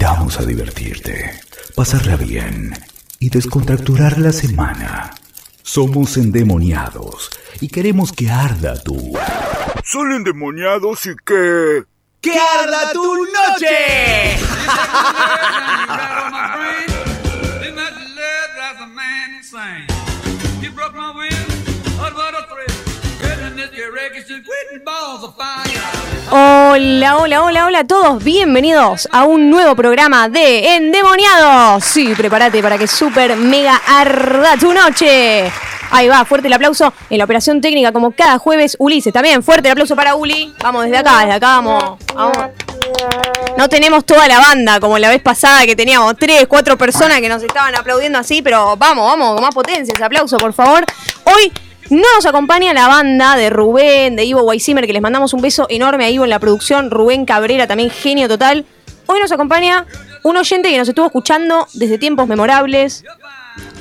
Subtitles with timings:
[0.00, 1.38] invitamos a divertirte,
[1.76, 2.72] pasarla bien
[3.18, 5.10] y descontracturar la semana.
[5.62, 7.28] Somos endemoniados
[7.60, 9.12] y queremos que arda tu...
[9.84, 11.84] Son endemoniados y que...
[12.22, 14.38] ¡Que arda tu noche!
[26.32, 28.22] Hola, hola, hola, hola a todos.
[28.22, 31.82] Bienvenidos a un nuevo programa de Endemoniados.
[31.82, 35.50] Sí, prepárate para que super mega arda tu noche.
[35.90, 38.76] Ahí va, fuerte el aplauso en la operación técnica como cada jueves.
[38.78, 40.54] Ulises, también fuerte el aplauso para Uli.
[40.62, 41.98] Vamos desde acá, desde acá vamos.
[42.14, 42.38] vamos.
[43.58, 47.28] No tenemos toda la banda como la vez pasada que teníamos tres, cuatro personas que
[47.28, 50.84] nos estaban aplaudiendo así, pero vamos, vamos, con más potencia ese aplauso, por favor.
[51.24, 51.52] Hoy
[51.90, 55.66] no nos acompaña la banda de Rubén, de Ivo Weissimer, que les mandamos un beso
[55.68, 56.90] enorme a Ivo en la producción.
[56.90, 58.64] Rubén Cabrera, también genio total.
[59.06, 59.86] Hoy nos acompaña
[60.22, 63.02] un oyente que nos estuvo escuchando desde tiempos memorables,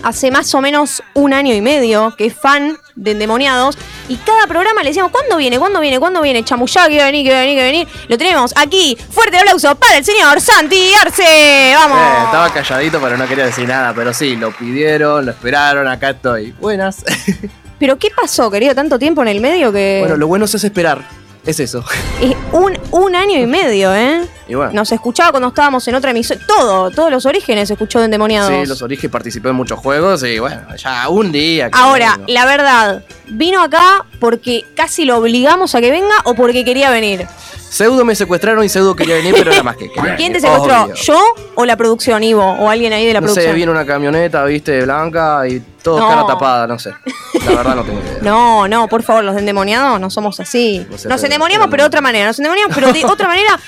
[0.01, 3.77] hace más o menos un año y medio, que es fan de Endemoniados.
[4.07, 5.59] Y cada programa le decíamos, ¿cuándo viene?
[5.59, 5.99] ¿Cuándo viene?
[5.99, 6.43] ¿Cuándo viene?
[6.43, 7.87] Chamullá, que venir, que venir, que venir.
[8.07, 8.97] Lo tenemos aquí.
[9.11, 11.73] Fuerte aplauso para el señor Santi Arce.
[11.75, 11.99] ¡Vamos!
[11.99, 13.93] Eh, estaba calladito, pero no quería decir nada.
[13.93, 16.53] Pero sí, lo pidieron, lo esperaron, acá estoy.
[16.53, 17.05] Buenas.
[17.79, 18.75] Pero ¿qué pasó, querido?
[18.75, 19.97] Tanto tiempo en el medio que...
[20.01, 21.03] bueno, lo bueno es esperar.
[21.45, 21.83] Es eso.
[22.21, 24.21] Es un, un año y medio, ¿eh?
[24.49, 24.73] Y bueno.
[24.73, 26.37] Nos escuchaba cuando estábamos en otra emisión.
[26.45, 28.51] Todo, todos los orígenes se escuchó de Endemoniados.
[28.51, 31.69] Sí, los orígenes participé en muchos juegos y bueno, ya un día.
[31.71, 32.25] Ahora, vengo.
[32.27, 37.25] la verdad, ¿vino acá porque casi lo obligamos a que venga o porque quería venir?
[37.69, 40.83] Pseudo me secuestraron y Pseudo quería venir, pero era más que quería ¿Quién te secuestró?
[40.85, 40.95] obvio.
[40.95, 41.19] ¿Yo
[41.55, 42.43] o la producción, Ivo?
[42.43, 43.55] ¿O alguien ahí de la No sé, producción?
[43.55, 46.09] vino una camioneta, viste, blanca y todo No.
[46.09, 46.91] cara tapada, no sé.
[47.49, 48.17] La verdad no tengo idea.
[48.21, 50.85] No, no, por favor, los endemoniados no somos así.
[50.89, 52.27] No sé, Nos endemoniamos, pero de otra manera.
[52.27, 53.59] Nos endemoniamos, pero de otra manera.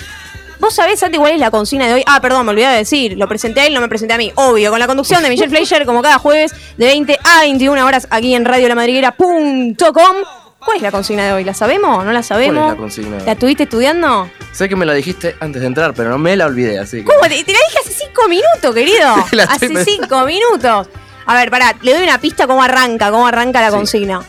[0.59, 2.03] ¿Vos sabés, Santi, cuál es la consigna de hoy?
[2.05, 3.17] Ah, perdón, me olvidé de decir.
[3.17, 4.31] Lo presenté a él, no me presenté a mí.
[4.35, 8.07] Obvio, con la conducción de Michelle Fleischer, como cada jueves, de 20 a 21 horas,
[8.11, 10.15] aquí en radiolamadriguera.com.
[10.63, 11.43] ¿Cuál es la consigna de hoy?
[11.43, 12.05] ¿La sabemos?
[12.05, 12.69] ¿No la sabemos?
[12.69, 14.29] la consigna de ¿La estuviste estudiando?
[14.51, 17.05] Sé que me la dijiste antes de entrar, pero no me la olvidé, así que.
[17.05, 17.21] ¿Cómo?
[17.21, 19.15] Te, te la dije hace cinco minutos, querido.
[19.31, 19.83] La hace pensando.
[19.91, 20.87] cinco minutos.
[21.25, 23.75] A ver, pará, le doy una pista cómo arranca, cómo arranca la Sí.
[23.75, 24.21] consigna.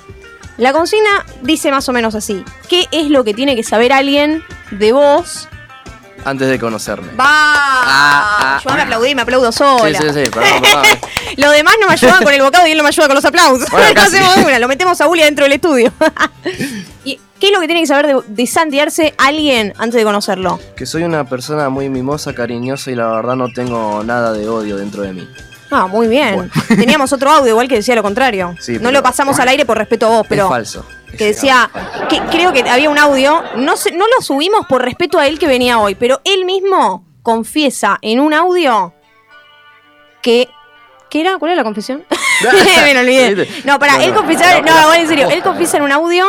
[0.58, 2.44] La consigna dice más o menos así.
[2.68, 5.48] ¿Qué es lo que tiene que saber alguien de vos?
[6.24, 7.08] Antes de conocerme.
[7.18, 7.24] ¡Va!
[7.26, 8.84] ah, Yo me ah.
[8.84, 9.98] aplaudí, me aplaudo Sí, sola.
[9.98, 10.82] sí, sí, perdón, perdón.
[11.36, 13.24] Los demás no me ayudan con el bocado y él no me ayuda con los
[13.24, 13.68] aplausos.
[13.70, 14.16] Bueno, Lo casi.
[14.18, 15.92] hacemos una, lo metemos a Uli dentro del estudio.
[17.04, 20.04] ¿Y qué es lo que tiene que saber de, de Santi Arce alguien antes de
[20.04, 20.60] conocerlo?
[20.76, 24.76] Que soy una persona muy mimosa, cariñosa y la verdad no tengo nada de odio
[24.76, 25.28] dentro de mí.
[25.72, 26.34] Ah, muy bien.
[26.34, 26.52] Bueno.
[26.68, 28.54] Teníamos otro audio igual que decía lo contrario.
[28.60, 30.86] Sí, no lo pasamos al aire por respeto a vos, pero es falso.
[31.16, 31.70] que decía
[32.08, 35.38] que creo que había un audio, no sé, no lo subimos por respeto a él
[35.38, 38.94] que venía hoy, pero él mismo confiesa en un audio
[40.20, 40.48] que
[41.12, 41.36] ¿Qué era?
[41.36, 42.04] ¿Cuál era la confesión?
[42.84, 43.46] Me lo olvidé.
[43.64, 46.24] No, pará, No, él confiesa, no, no, en serio, él confiesa en un audio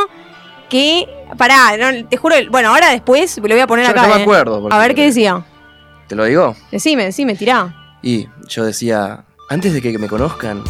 [0.69, 1.77] que pará,
[2.09, 4.01] te juro, bueno, ahora después lo voy a poner Yo acá.
[4.01, 4.23] no me eh.
[4.23, 5.45] acuerdo, A ver qué decía.
[6.07, 6.55] ¿Te lo digo?
[6.69, 7.73] Decime, decime, tirá.
[8.01, 9.23] Y yo decía,
[9.53, 10.63] antes de que me conozcan,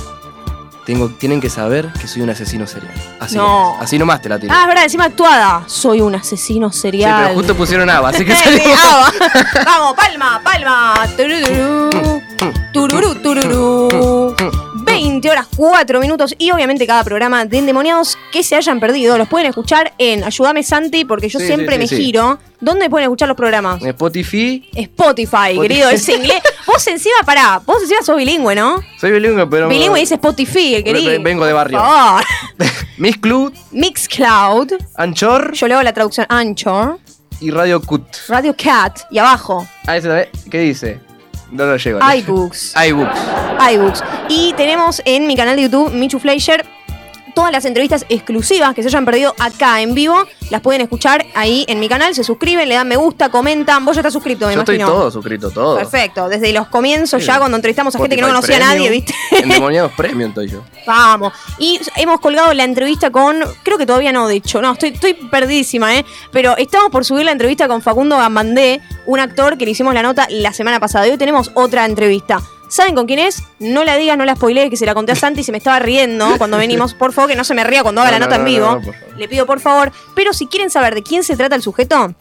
[0.85, 2.93] tengo, tienen que saber que soy un asesino serial.
[3.19, 3.43] Así No.
[3.47, 4.53] nomás, así nomás te la tiro.
[4.53, 5.63] Ah, es verdad, encima actuada.
[5.67, 7.21] Soy un asesino sí, serial.
[7.23, 8.63] pero justo pusieron Ava, así que Sí, salió.
[8.75, 9.13] va.
[9.65, 10.93] Vamos, palma, palma.
[11.15, 11.89] Tururú,
[12.73, 14.35] tururú, tururú.
[14.85, 19.29] 20 horas 4 minutos y obviamente cada programa de endemoniados que se hayan perdido los
[19.29, 22.03] pueden escuchar en Ayúdame Santi porque yo Sí, siempre sí, me sí, sí.
[22.03, 22.37] giro.
[22.59, 23.81] ¿Dónde pueden escuchar los programas?
[23.81, 26.41] En Spotify, Spotify, querido, es inglés.
[26.73, 28.81] Vos encima, pará, vos encima sos bilingüe, ¿no?
[28.99, 29.67] soy bilingüe, pero.
[29.69, 31.11] Bilingüe dice Spotify, querido.
[31.11, 31.77] Ve- vengo de barrio.
[31.79, 32.23] Favor.
[32.97, 34.71] Miss Club, Mixcloud.
[34.95, 36.99] Anchor Yo leo la traducción Anchor.
[37.39, 38.03] y Radio Cut.
[38.27, 39.01] Radio Cat.
[39.11, 40.29] Y abajo, Ah, ese también.
[40.49, 40.99] ¿Qué dice?
[41.51, 41.99] No lo llego.
[41.99, 42.73] iBooks.
[42.87, 43.19] iBooks.
[43.73, 44.03] iBooks.
[44.29, 46.65] Y tenemos en mi canal de YouTube, Michu Fleischer,
[47.33, 50.15] todas las entrevistas exclusivas que se hayan perdido acá en vivo.
[50.49, 52.13] Las pueden escuchar ahí en mi canal.
[52.13, 53.83] Se suscriben, le dan me gusta, comentan.
[53.85, 55.77] Vos ya estás suscrito, me Yo estoy todo suscrito, todo.
[55.77, 56.29] Perfecto.
[56.29, 57.27] Desde los comienzos, Sí.
[57.27, 58.89] ya cuando entrevistamos a gente que no conocía a nadie.
[58.89, 59.13] ¿viste?
[59.31, 60.61] Endemoniados Premium estoy yo.
[60.85, 61.33] Vamos.
[61.57, 63.39] Y hemos colgado la entrevista con.
[63.63, 64.61] Creo que todavía no, de hecho.
[64.61, 66.05] No, estoy, estoy perdidísima, ¿eh?
[66.31, 70.03] Pero estamos por subir la entrevista con Facundo Gambandé, un actor que le hicimos la
[70.03, 71.07] nota la semana pasada.
[71.07, 72.41] Y hoy tenemos otra entrevista.
[72.69, 73.43] ¿Saben con quién es?
[73.59, 75.59] No la digas, no la spoilees, que se la conté a Santi y se me
[75.59, 76.93] estaba riendo cuando venimos.
[76.95, 78.79] Por favor, que no se me ría cuando haga No, la no, nota en vivo.
[78.83, 79.17] no.
[79.17, 79.91] Le pido por favor.
[80.15, 82.13] Pero si quieren saber de quién se trata el sujeto,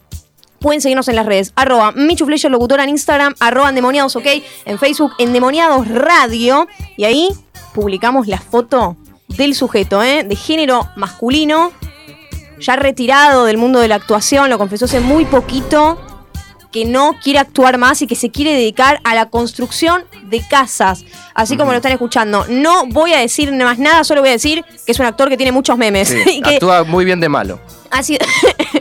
[0.59, 4.25] Pueden seguirnos en las redes, arroba Michu Fleischer Locutora en Instagram, arroba Endemoniados OK,
[4.63, 6.69] en Facebook, Endemoniados Radio.
[6.95, 7.27] Y ahí
[7.73, 8.95] publicamos la foto
[9.27, 10.23] del sujeto, ¿eh?
[10.23, 11.73] de género masculino,
[12.61, 15.99] ya retirado del mundo de la actuación, lo confesó hace muy poquito.
[16.73, 21.05] Que no quiere actuar más y que se quiere dedicar a la construcción de casas.
[21.35, 22.45] Así como lo están escuchando.
[22.49, 25.37] No voy a decir más nada, solo voy a decir que es un actor que
[25.37, 26.09] tiene muchos memes.
[26.09, 27.59] Sí, y que actúa muy bien de malo.
[27.91, 28.25] ha sido,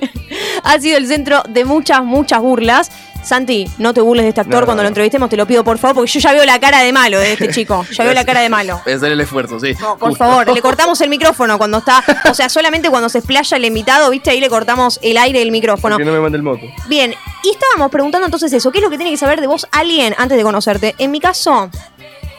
[0.65, 2.91] ha sido el centro de muchas, muchas burlas.
[3.23, 5.63] Santi, no te burles de este actor No, no, cuando lo entrevistemos, te lo pido
[5.63, 7.85] por favor, porque yo ya veo la cara de malo de este chico.
[7.93, 8.81] Ya veo la cara de malo.
[8.85, 9.75] Voy a hacer el esfuerzo, sí.
[9.81, 10.25] No, por Justo.
[10.25, 12.03] favor, le cortamos el micrófono cuando está.
[12.29, 14.31] O sea, solamente cuando se explaya el invitado, ¿viste?
[14.31, 15.97] Ahí le cortamos el aire del micrófono.
[15.99, 16.67] Que no me mande el moto.
[16.89, 17.15] Bien,
[17.45, 18.73] y estábamos preguntando entonces eso.
[18.73, 20.95] ¿Qué es lo que tiene que saber de vos alguien antes de conocerte?
[20.99, 21.71] En mi caso,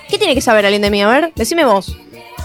[0.10, 1.02] ¿qué tiene que saber alguien de mí?
[1.02, 1.96] A ver, decime vos.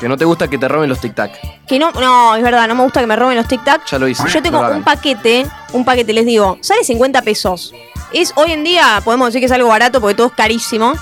[0.01, 1.33] Que no te gusta que te roben los tic-tac.
[1.67, 3.81] Que no, no, es verdad, no me gusta que me roben los tic-tac.
[3.91, 4.23] Ya lo hice.
[4.29, 7.75] Yo tengo No un paquete, un paquete, les digo, sale 50 pesos.
[8.13, 10.95] Es hoy en día, podemos decir que es algo barato porque todo es carísimo.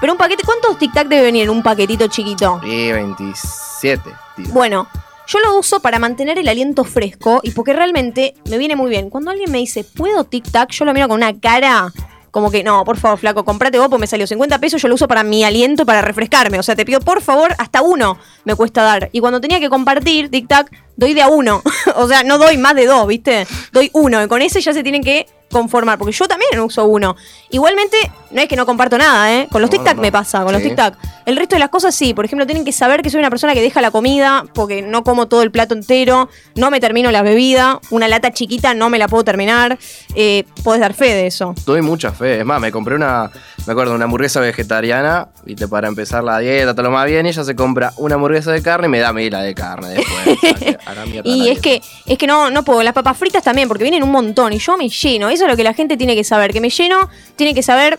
[0.00, 2.60] Pero un paquete, ¿cuántos tic-tac debe venir en un paquetito chiquito?
[2.64, 4.10] Y 27.
[4.36, 4.46] tío.
[4.48, 4.88] Bueno,
[5.26, 9.10] yo lo uso para mantener el aliento fresco y porque realmente me viene muy bien.
[9.10, 10.70] Cuando alguien me dice, ¿puedo tic-tac?
[10.70, 11.92] Yo lo miro con una cara
[12.30, 14.94] como que, no, por favor, flaco, comprate vos porque me salió 50 pesos, yo lo
[14.94, 16.58] uso para mi aliento, para refrescarme.
[16.58, 19.08] O sea, te pido, por favor, hasta uno me cuesta dar.
[19.12, 21.62] Y cuando tenía que compartir tic-tac, doy de a uno.
[21.96, 23.46] o sea, no doy más de dos, ¿viste?
[23.72, 24.22] Doy uno.
[24.22, 27.16] Y con ese ya se tienen que conformar, porque yo también uso uno.
[27.50, 27.96] Igualmente,
[28.30, 29.48] no es que no comparto nada, ¿eh?
[29.50, 30.02] Con los No, tic-tac no.
[30.02, 30.94] me pasa, con los tic-tac.
[31.24, 33.52] El resto de las cosas sí, por ejemplo, tienen que saber que soy una persona
[33.54, 37.22] que deja la comida porque no como todo el plato entero, no me termino la
[37.22, 39.78] bebida, una lata chiquita no me la puedo terminar.
[40.14, 41.54] Eh, podés dar fe de eso.
[41.66, 42.40] Doy mucha fe.
[42.40, 43.30] Es más, me compré una,
[43.66, 47.30] me acuerdo, una hamburguesa vegetariana, viste, para empezar la dieta, todo lo más bien, y
[47.30, 50.76] ella se compra una hamburguesa de carne y me da mí la de carne después.
[50.86, 52.82] A la Y es que, es que no, no puedo.
[52.82, 55.28] Las papas fritas también, porque vienen un montón y yo me lleno.
[55.38, 56.52] Eso es lo que la gente tiene que saber.
[56.52, 57.96] Que me lleno, tiene que saber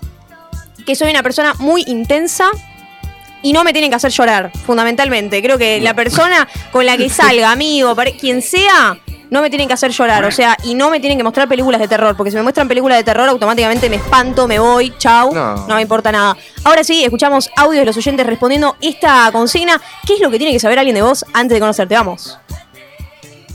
[0.85, 2.51] que soy una persona muy intensa.
[3.41, 5.41] Y no me tienen que hacer llorar, fundamentalmente.
[5.41, 8.99] Creo que la persona con la que salga, amigo, quien sea,
[9.29, 10.25] no me tienen que hacer llorar.
[10.25, 12.17] O sea, y no me tienen que mostrar películas de terror.
[12.17, 15.33] Porque si me muestran películas de terror, automáticamente me espanto, me voy, chau.
[15.33, 15.65] No.
[15.65, 16.35] no me importa nada.
[16.65, 19.79] Ahora sí, escuchamos audios de los oyentes respondiendo esta consigna.
[20.05, 21.95] ¿Qué es lo que tiene que saber alguien de vos antes de conocerte?
[21.95, 22.37] Vamos.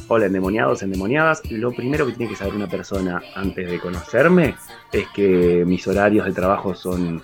[0.07, 1.41] Hola endemoniados, endemoniadas.
[1.51, 4.55] Lo primero que tiene que saber una persona antes de conocerme
[4.93, 7.23] es que mis horarios de trabajo son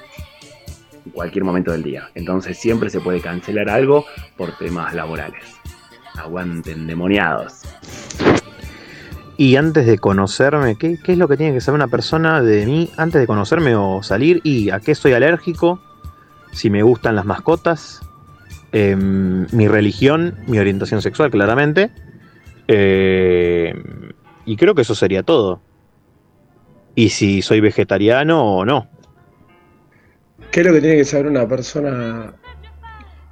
[1.12, 2.08] cualquier momento del día.
[2.14, 5.44] Entonces siempre se puede cancelar algo por temas laborales.
[6.14, 7.64] Aguanten, endemoniados.
[9.36, 12.64] Y antes de conocerme, ¿qué, qué es lo que tiene que saber una persona de
[12.64, 14.40] mí antes de conocerme o salir?
[14.42, 15.82] ¿Y a qué soy alérgico?
[16.52, 18.00] Si me gustan las mascotas,
[18.72, 21.90] em, mi religión, mi orientación sexual, claramente.
[22.72, 24.12] Em,
[24.46, 25.60] y creo que eso sería todo.
[26.94, 28.88] Y si soy vegetariano o no.
[30.52, 32.32] ¿Qué es lo que tiene que saber una persona?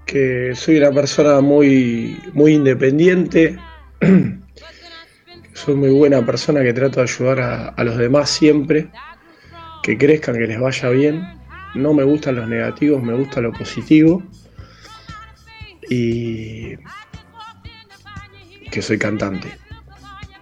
[0.06, 3.58] Que soy una persona muy, muy independiente,
[5.52, 8.90] soy muy buena persona, que trato de ayudar a, a los demás siempre,
[9.84, 11.22] que crezcan, que les vaya bien.
[11.76, 14.20] No me gustan los negativos, me gusta lo positivo.
[15.88, 16.76] Y
[18.70, 19.56] que soy cantante,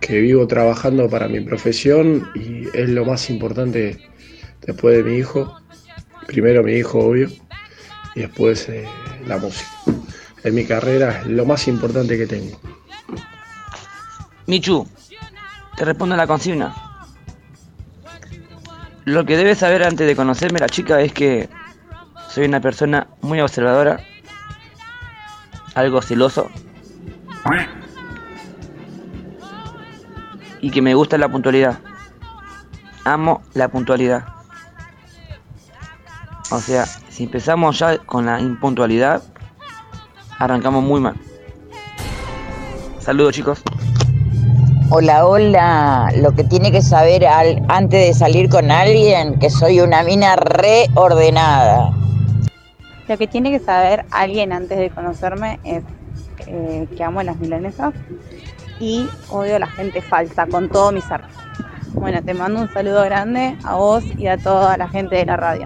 [0.00, 3.98] que vivo trabajando para mi profesión y es lo más importante
[4.62, 5.60] después de mi hijo.
[6.26, 7.28] Primero mi hijo, obvio,
[8.14, 8.86] y después eh,
[9.26, 9.70] la música.
[10.42, 12.60] En mi carrera es lo más importante que tengo.
[14.46, 14.86] Michu,
[15.76, 16.74] te respondo la consigna.
[19.04, 21.48] Lo que debes saber antes de conocerme la chica es que
[22.28, 24.00] soy una persona muy observadora,
[25.74, 26.50] algo celoso
[30.66, 31.78] y que me gusta la puntualidad.
[33.04, 34.24] Amo la puntualidad.
[36.50, 39.22] O sea, si empezamos ya con la impuntualidad,
[40.40, 41.14] arrancamos muy mal.
[42.98, 43.62] Saludos chicos.
[44.90, 46.12] Hola, hola.
[46.16, 50.34] Lo que tiene que saber al, antes de salir con alguien, que soy una mina
[50.34, 51.92] reordenada.
[53.06, 55.84] Lo que tiene que saber alguien antes de conocerme es
[56.48, 57.94] eh, que amo las milanesas
[58.80, 61.22] y odio a la gente falsa con todo mi ser.
[61.92, 65.36] Bueno, te mando un saludo grande a vos y a toda la gente de la
[65.36, 65.64] radio.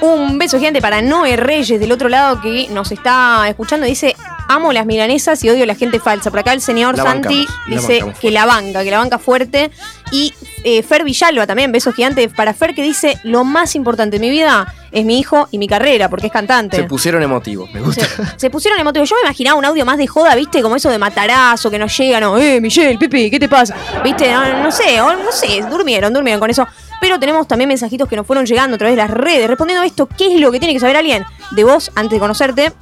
[0.00, 3.86] Un beso gigante para Noé Reyes del otro lado que nos está escuchando.
[3.86, 4.16] Dice,
[4.48, 6.30] amo las milanesas y odio a la gente falsa.
[6.30, 9.70] Por acá el señor La Santi bancamos, dice que la banca, que la banca fuerte.
[10.14, 14.20] Y eh, Fer Villalba también, beso gigante para Fer que dice, lo más importante de
[14.20, 16.76] mi vida es mi hijo y mi carrera, porque es cantante.
[16.76, 18.06] Se pusieron emotivos, me gusta.
[18.06, 19.10] Se, se pusieron emotivos.
[19.10, 20.62] Yo me imaginaba un audio más de joda, ¿viste?
[20.62, 22.38] Como eso de matarazo, que no llega, no.
[22.38, 23.74] Eh, Michelle, Pipi, ¿qué te pasa?
[24.04, 24.30] ¿Viste?
[24.30, 26.64] No, no sé, o no sé, durmieron, durmieron con eso.
[27.00, 29.48] Pero tenemos también mensajitos que nos fueron llegando a través de las redes.
[29.48, 32.20] Respondiendo a esto, ¿qué es lo que tiene que saber alguien de vos antes de
[32.20, 32.72] conocerte?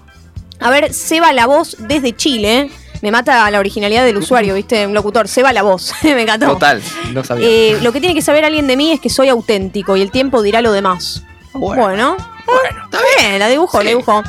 [0.61, 2.71] A ver, Seba la voz desde Chile.
[3.03, 4.87] Me mata la originalidad del usuario, ¿viste?
[4.87, 5.29] Un locutor.
[5.29, 5.93] Se va la voz.
[6.03, 6.47] Me encantó.
[6.47, 6.81] Total,
[7.13, 7.47] no sabía.
[7.49, 10.11] Eh, lo que tiene que saber alguien de mí es que soy auténtico y el
[10.11, 11.25] tiempo dirá lo demás.
[11.53, 12.17] Bueno.
[12.47, 14.23] Bueno, está bien, la dibujo, la dibujo.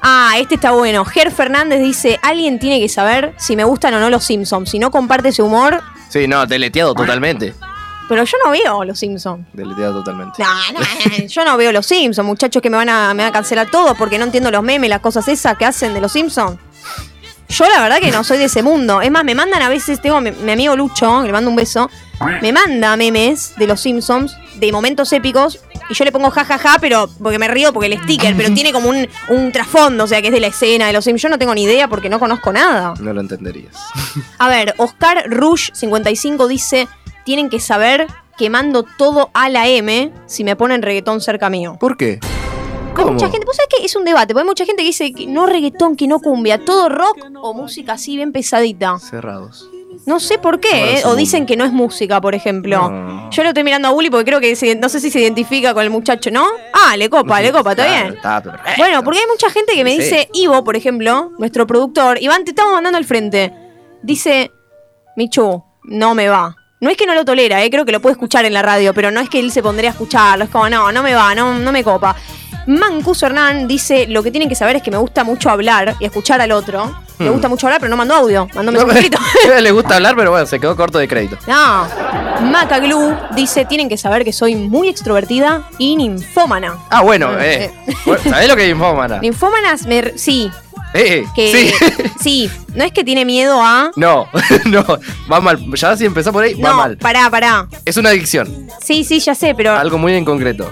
[0.00, 1.04] Ah, este está bueno.
[1.04, 4.70] Ger Fernández dice, alguien tiene que saber si me gustan o no los Simpsons.
[4.70, 7.54] Si no comparte ese humor, Sí, no, deleteado totalmente.
[8.08, 9.46] pero yo no veo los Simpsons.
[9.52, 10.42] Deleteado totalmente.
[10.42, 13.32] No, no, yo no veo los Simpsons, muchachos que me van a, me van a
[13.32, 16.58] cancelar todo porque no entiendo los memes, las cosas esas que hacen de los Simpsons.
[17.48, 19.00] Yo la verdad que no soy de ese mundo.
[19.00, 21.50] Es más, me mandan a veces, tengo a mi, mi amigo Lucho, que le mando
[21.50, 21.90] un beso,
[22.42, 27.08] me manda memes de los Simpsons, de momentos épicos, y yo le pongo jajaja, pero
[27.22, 30.28] porque me río porque el sticker, pero tiene como un, un trasfondo, o sea, que
[30.28, 31.22] es de la escena de los Simpsons.
[31.22, 32.94] Yo no tengo ni idea porque no conozco nada.
[33.00, 33.74] No lo entenderías.
[34.38, 36.88] A ver, Oscar Rush 55 dice,
[37.24, 41.76] tienen que saber que mando todo a la M si me ponen reggaetón cerca mío.
[41.80, 42.20] ¿Por qué?
[42.98, 45.12] Hay mucha gente, vos sabés que es un debate, porque hay mucha gente que dice
[45.12, 48.98] que no reggaetón, que no cumbia, todo rock o música así bien pesadita.
[48.98, 49.68] Cerrados.
[50.06, 51.02] No sé por qué, ¿eh?
[51.04, 52.88] o dicen que no es música, por ejemplo.
[52.90, 53.30] No.
[53.30, 55.74] Yo lo estoy mirando a Uli porque creo que se- no sé si se identifica
[55.74, 56.46] con el muchacho, ¿no?
[56.72, 58.14] Ah, le copa, le copa, ¿está bien?
[58.14, 58.42] Está.
[58.78, 59.98] Bueno, porque hay mucha gente que me Sí.
[59.98, 63.52] dice, Ivo, por ejemplo, nuestro productor, Iván, te estamos mandando al frente.
[64.02, 64.50] Dice,
[65.16, 66.54] Michu, no me va.
[66.80, 68.94] No es que no lo tolera, eh, creo que lo puede escuchar en la radio,
[68.94, 70.44] pero no es que él se pondría a escucharlo.
[70.44, 72.14] Es como, no, no me va, no, no me copa.
[72.66, 76.04] Mancuso Hernán dice, lo que tienen que saber es que me gusta mucho hablar y
[76.04, 76.94] escuchar al otro.
[77.18, 77.32] Me Hmm.
[77.32, 79.18] gusta mucho hablar, pero no mando audio, mando mensaje escrito.
[79.60, 81.36] Le gusta hablar, pero bueno, se quedó corto de crédito.
[81.48, 81.88] No.
[82.42, 86.76] Macaglu dice, tienen que saber que soy muy extrovertida y ninfómana.
[86.90, 87.72] Ah, bueno, eh.
[88.06, 89.18] Bueno, ¿Sabés lo que es infómana?
[89.22, 90.48] Ninfómanas, me, sí,
[90.94, 92.04] Eh, que sí.
[92.20, 94.28] sí, no es que tiene miedo a No,
[94.66, 94.84] no,
[95.30, 95.58] va mal.
[95.74, 96.96] Ya si empezó por ahí, va no, mal.
[96.98, 97.68] pará, pará.
[97.84, 100.70] Es una adicción, Sí, sí, ya sé, pero algo muy en concreto.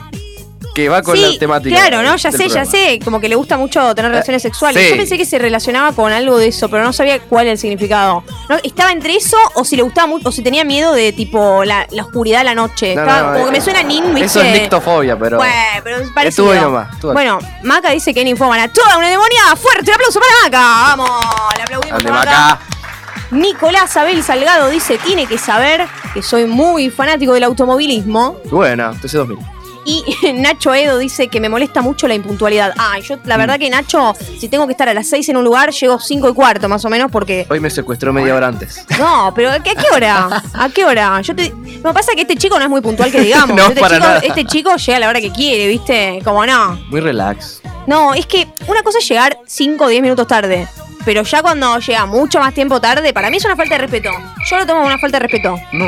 [0.76, 1.74] Que va con sí, la temática.
[1.74, 4.82] claro, no, ya sé, ya sé, como que le gusta mucho tener relaciones sexuales.
[4.82, 4.90] sí.
[4.90, 7.58] Yo pensé que se relacionaba con algo de eso, pero no sabía cuál era el
[7.58, 8.22] significado.
[8.50, 11.64] No, estaba entre eso o si le gustaba mucho o si tenía miedo de tipo
[11.64, 12.94] la, la oscuridad de la noche.
[12.94, 14.26] No, Estaba- no, como eh, que me suena nin, ¿viste?
[14.26, 15.38] Eso es nictofobia, pero.
[15.38, 16.08] Bueno, pero es.
[16.26, 17.14] Estuvo ahí nomás, estuvo.
[17.14, 18.70] Bueno, Maca dice que es ninfómana.
[18.70, 19.56] Toda una demonia.
[19.56, 20.94] Fuerte un aplauso para Maca.
[20.94, 21.10] Vamos,
[21.56, 22.12] le aplaudimos Ande.
[22.12, 22.60] Maca.
[23.30, 28.36] Nicolás Abel Salgado dice, tiene que saber que soy muy fanático del automovilismo.
[28.50, 29.55] Buena, TC2000.
[29.86, 32.74] Y Nacho Edo dice que me molesta mucho la impuntualidad.
[32.76, 35.44] Ah, yo la verdad que Nacho, si tengo que estar a las 6 en un
[35.44, 37.46] lugar, llego 5 y cuarto más o menos porque...
[37.48, 38.84] Hoy me secuestró media hora antes.
[38.98, 40.42] No, pero ¿a qué, a qué hora?
[40.54, 41.20] ¿A qué hora?
[41.20, 41.52] Yo te...
[41.54, 43.56] Me pasa que este chico no es muy puntual que digamos.
[43.56, 44.18] No, este, para chico, nada.
[44.20, 46.20] este chico llega a la hora que quiere, ¿viste?
[46.24, 46.76] Como no.
[46.88, 47.60] Muy relax.
[47.86, 50.66] No, es que una cosa es llegar 5 o 10 minutos tarde.
[51.04, 54.10] Pero ya cuando llega mucho más tiempo tarde, para mí es una falta de respeto.
[54.50, 55.56] Yo lo tomo como una falta de respeto.
[55.72, 55.86] No.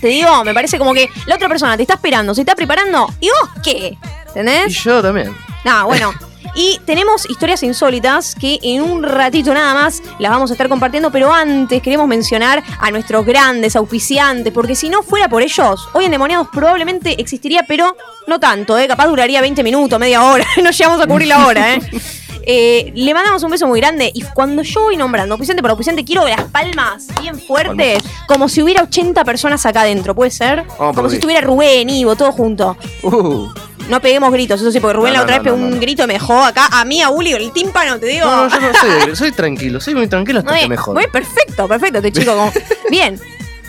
[0.00, 3.08] Te digo, me parece como que la otra persona te está esperando, se está preparando.
[3.20, 3.96] ¿Y vos qué?
[3.96, 4.82] Y ¿Entendés?
[4.82, 5.34] yo también.
[5.64, 6.12] Nada, bueno.
[6.54, 11.12] Y tenemos historias insólitas que en un ratito nada más las vamos a estar compartiendo,
[11.12, 16.06] pero antes queremos mencionar a nuestros grandes auspiciantes, porque si no fuera por ellos, hoy
[16.06, 18.88] en Demoniados probablemente existiría, pero no tanto, ¿eh?
[18.88, 21.74] capaz duraría 20 minutos, media hora, no llegamos a cubrir la hora.
[21.74, 21.80] ¿eh?
[22.46, 26.04] Eh, le mandamos un beso muy grande y cuando yo voy nombrando auspiciante por auspiciante
[26.04, 30.64] quiero las palmas bien fuertes, como si hubiera 80 personas acá adentro, ¿puede ser?
[30.66, 32.76] por como si estuviera Rubén, Ivo, todo junto.
[33.02, 33.48] Uh.
[33.88, 35.74] No peguemos gritos, eso sí, porque Rubén No, la otra no, vez pegó no, un
[35.74, 35.80] no.
[35.80, 38.24] grito me dejó acá a mí, a Uli, el tímpano, te digo.
[38.24, 40.76] No, no, yo no soy, soy tranquilo, soy muy tranquilo hasta Muy que bien, me
[40.76, 41.02] jodan.
[41.02, 42.32] muy perfecto, perfecto, este chico.
[42.32, 42.52] como-
[42.90, 43.20] Bien.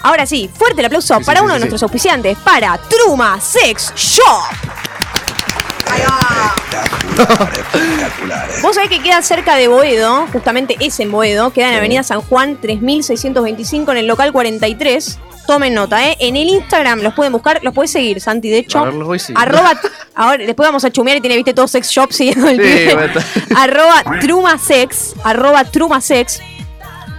[0.03, 3.39] Ahora sí, fuerte el aplauso Sí, para sí, uno sí, de nuestros auspiciantes, para Truma
[3.39, 4.70] Sex Shop.
[8.61, 12.21] Vos sabés que queda cerca de Boedo, justamente es en Boedo, queda en Avenida San
[12.21, 15.19] Juan 3625 en el local 43.
[15.47, 16.15] Tomen nota, ¿eh?
[16.19, 18.79] En el Instagram los pueden buscar, los puedes seguir, Santi, de hecho.
[18.79, 19.41] A ver, los voy siguiendo.
[19.41, 19.79] Arroba,
[20.13, 22.89] ahora después vamos a chumear y tiene, viste, todo sex shop siguiendo el Sí,
[23.55, 26.41] arroba trumasex, arroba trumasex.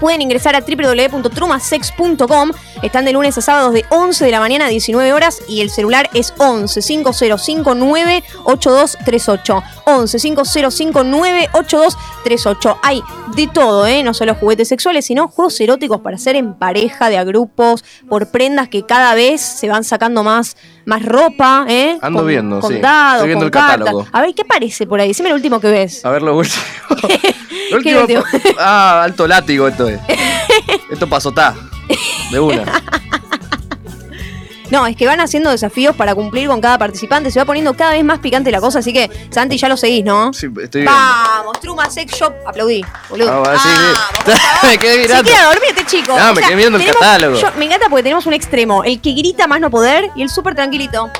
[0.02, 2.50] Pueden ingresar a www.trumasex.com.
[2.82, 5.71] Están de lunes a sábados de 11 de la mañana a 19 horas y el
[5.71, 9.62] celular es 11 5059 8238.
[9.87, 12.78] 11 5059 8238.
[12.82, 13.00] Hay
[13.37, 14.02] de todo, ¿eh?
[14.02, 18.26] No solo juguetes sexuales, sino juegos eróticos para hacer en pareja, de a grupos, por
[18.32, 21.98] prendas que cada vez se van sacando más, más ropa, ¿eh?
[22.00, 22.80] Ando Con- viendo, con sí.
[22.80, 24.06] dados, Estoy viendo con el catálogo.
[24.12, 25.08] A ver, ¿qué parece por ahí?
[25.08, 26.04] Decime lo último que ves.
[26.04, 26.62] A ver lo último.
[27.70, 28.22] Lo ¿Qué último.
[28.58, 29.98] Ah, alto látigo esto es.
[30.90, 31.54] Esto pasó está.
[32.30, 32.64] De una.
[34.73, 37.31] No, es que van haciendo desafíos para cumplir con cada participante.
[37.31, 40.02] Se va poniendo cada vez más picante la cosa, así que Santi ya lo seguís,
[40.02, 40.33] ¿no?
[40.33, 40.85] Sí, estoy.
[40.87, 42.33] Vamos, Truma Sex Shop.
[42.47, 43.43] Aplaudí, boludo.
[43.47, 44.33] Ah, sí,
[44.67, 45.31] me quedé Se mirando.
[45.31, 46.19] queda dormido este chico.
[46.19, 47.38] No, me quedé viendo el tenemos- catálogo.
[47.38, 50.31] yo- me encanta porque tenemos un extremo, el que grita más no poder y el
[50.31, 51.11] súper tranquilito.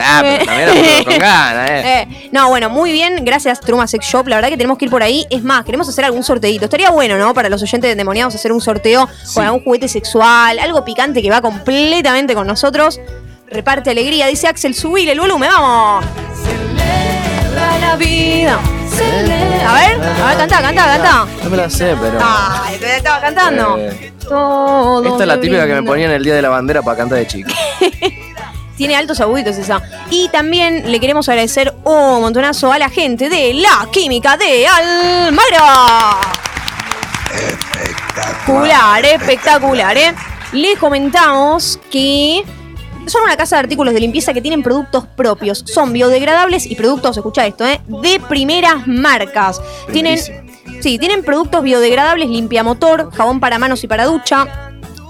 [0.00, 1.82] Ah, pero también la con ganas, eh.
[2.10, 3.24] Eh, no, bueno, muy bien.
[3.24, 4.26] Gracias, Truma Sex Shop.
[4.28, 5.26] La verdad que tenemos que ir por ahí.
[5.30, 6.64] Es más, queremos hacer algún sorteito.
[6.64, 7.34] Estaría bueno, ¿no?
[7.34, 11.30] Para los oyentes de endemoniados hacer un sorteo con algún juguete sexual, algo picante que
[11.30, 13.00] va completamente con nosotros.
[13.50, 16.04] Reparte alegría, dice Axel, subile el volumen, vamos.
[16.44, 18.58] Celebra la vida.
[18.94, 21.26] cele- A ver, a ver, cantá, cantá, cantá.
[21.44, 22.18] No me la sé, pero.
[22.22, 23.76] Ay, te estaba cantando.
[23.78, 26.96] Eh, Todo esta es la típica que me ponían el día de la bandera para
[26.98, 27.50] cantar de chico.
[28.78, 29.82] Tiene altos aguditos esa.
[30.08, 35.64] Y también le queremos agradecer un montonazo a la gente de La Química de Almagro.
[37.34, 40.14] Espectacular, espectacular, ¿eh?
[40.52, 42.44] Les comentamos que
[43.08, 45.64] son una casa de artículos de limpieza que tienen productos propios.
[45.66, 47.80] Son biodegradables y productos, escucha esto, ¿eh?
[47.88, 49.60] De primeras marcas.
[49.92, 50.18] Tienen,
[50.80, 54.67] sí, tienen productos biodegradables, limpiamotor, jabón para manos y para ducha,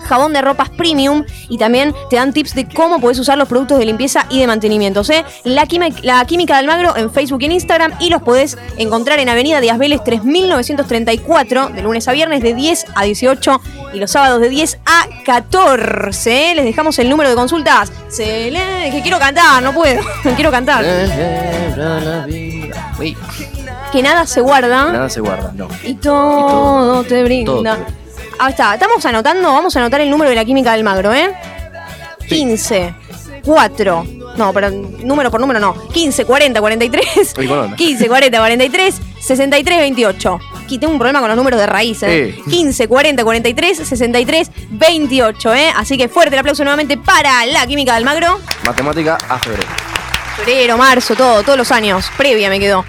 [0.08, 3.78] jabón de ropas premium y también te dan tips de cómo puedes usar los productos
[3.78, 5.02] de limpieza y de mantenimiento.
[5.10, 5.24] ¿eh?
[5.44, 9.18] La, Quimi- la Química de Almagro en Facebook y en Instagram y los podés encontrar
[9.20, 13.60] en Avenida Díaz Vélez 3934 de lunes a viernes de 10 a 18
[13.94, 16.50] y los sábados de 10 a 14.
[16.50, 16.54] ¿eh?
[16.54, 17.92] Les dejamos el número de consultas.
[18.08, 20.00] Se le- que quiero cantar, no puedo.
[20.36, 20.84] quiero cantar.
[23.92, 25.68] Que nada se guarda nada se guarda, no.
[25.82, 27.76] y todo te brinda.
[27.76, 28.07] todo.
[28.38, 31.34] Ahí está, estamos anotando, vamos a anotar el número de la química del magro, ¿eh?
[32.28, 32.94] 15,
[33.44, 35.74] 4, no, pero número por número no.
[35.88, 37.76] 15, 40, 43, Uy, con onda.
[37.76, 40.38] 15, 40, 43, 63, 28.
[40.62, 42.36] Aquí tengo un problema con los números de raíz, ¿eh?
[42.44, 42.50] Sí.
[42.50, 45.72] 15, 40, 43, 63, 28, ¿eh?
[45.74, 48.38] Así que fuerte el aplauso nuevamente para la química del magro.
[48.64, 49.68] Matemática a febrero.
[50.36, 52.08] Febrero, marzo, todo, todos los años.
[52.16, 52.84] Previa me quedó.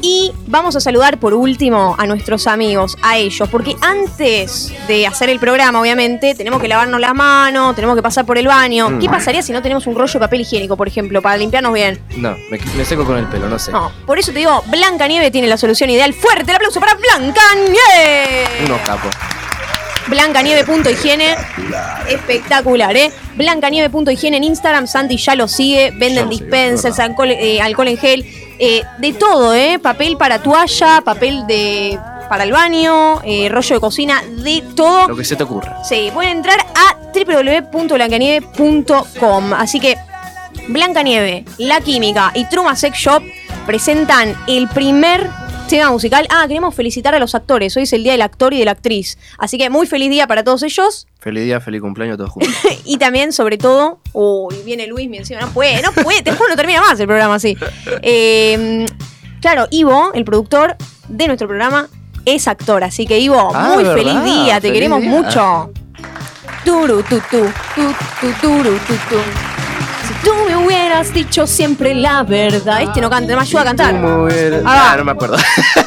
[0.00, 5.28] Y vamos a saludar por último a nuestros amigos, a ellos, porque antes de hacer
[5.28, 8.90] el programa, obviamente, tenemos que lavarnos las manos, tenemos que pasar por el baño.
[8.90, 8.98] Mm.
[9.00, 12.00] ¿Qué pasaría si no tenemos un rollo de papel higiénico, por ejemplo, para limpiarnos bien?
[12.16, 13.72] No, me, me seco con el pelo, no sé.
[13.72, 16.14] No, por eso te digo, Blanca Nieve tiene la solución ideal.
[16.14, 18.46] Fuerte el aplauso para Blanca Nieve.
[18.66, 19.14] Unos capos.
[20.08, 21.36] Blancanieve.higiene.
[22.08, 23.12] Espectacular, ¿eh?
[23.36, 24.86] Blancanieve.higiene en Instagram.
[24.86, 25.92] Santi ya lo sigue.
[25.94, 28.47] Venden dispensers, alcohol, eh, alcohol en gel.
[28.58, 29.78] Eh, de todo, ¿eh?
[29.78, 31.96] Papel para toalla, papel de
[32.28, 35.08] para el baño, eh, rollo de cocina, de todo.
[35.08, 35.82] Lo que se te ocurra.
[35.82, 39.54] Sí, pueden entrar a www.blancanieve.com.
[39.54, 39.96] Así que
[40.68, 43.22] Blancanieve, La Química y Truma Sex Shop
[43.66, 45.30] presentan el primer
[45.68, 46.26] tema musical.
[46.30, 47.76] Ah, queremos felicitar a los actores.
[47.76, 49.18] Hoy es el día del actor y de la actriz.
[49.38, 51.06] Así que muy feliz día para todos ellos.
[51.20, 52.52] Feliz día, feliz cumpleaños, todos juntos.
[52.84, 56.48] Y también, sobre todo, uy, viene Luis, me encima, no puede, no puede, te juro,
[56.50, 57.56] no termina más el programa así.
[58.02, 58.86] Eh,
[59.40, 60.76] claro, Ivo, el productor
[61.08, 61.88] de nuestro programa,
[62.24, 63.94] es actor, así que Ivo, Ah, muy ¿verdad?
[63.96, 65.10] feliz día, te Feliz queremos día.
[65.10, 65.72] mucho.
[66.64, 67.40] Turu, tu, tu,
[67.74, 69.47] tu, tu, tu.
[70.24, 72.82] Tú me hubieras dicho siempre la verdad.
[72.82, 73.92] Este no canta, no me ayuda a cantar.
[74.00, 75.36] ¿Cómo hubiera- Ah, no me acuerdo.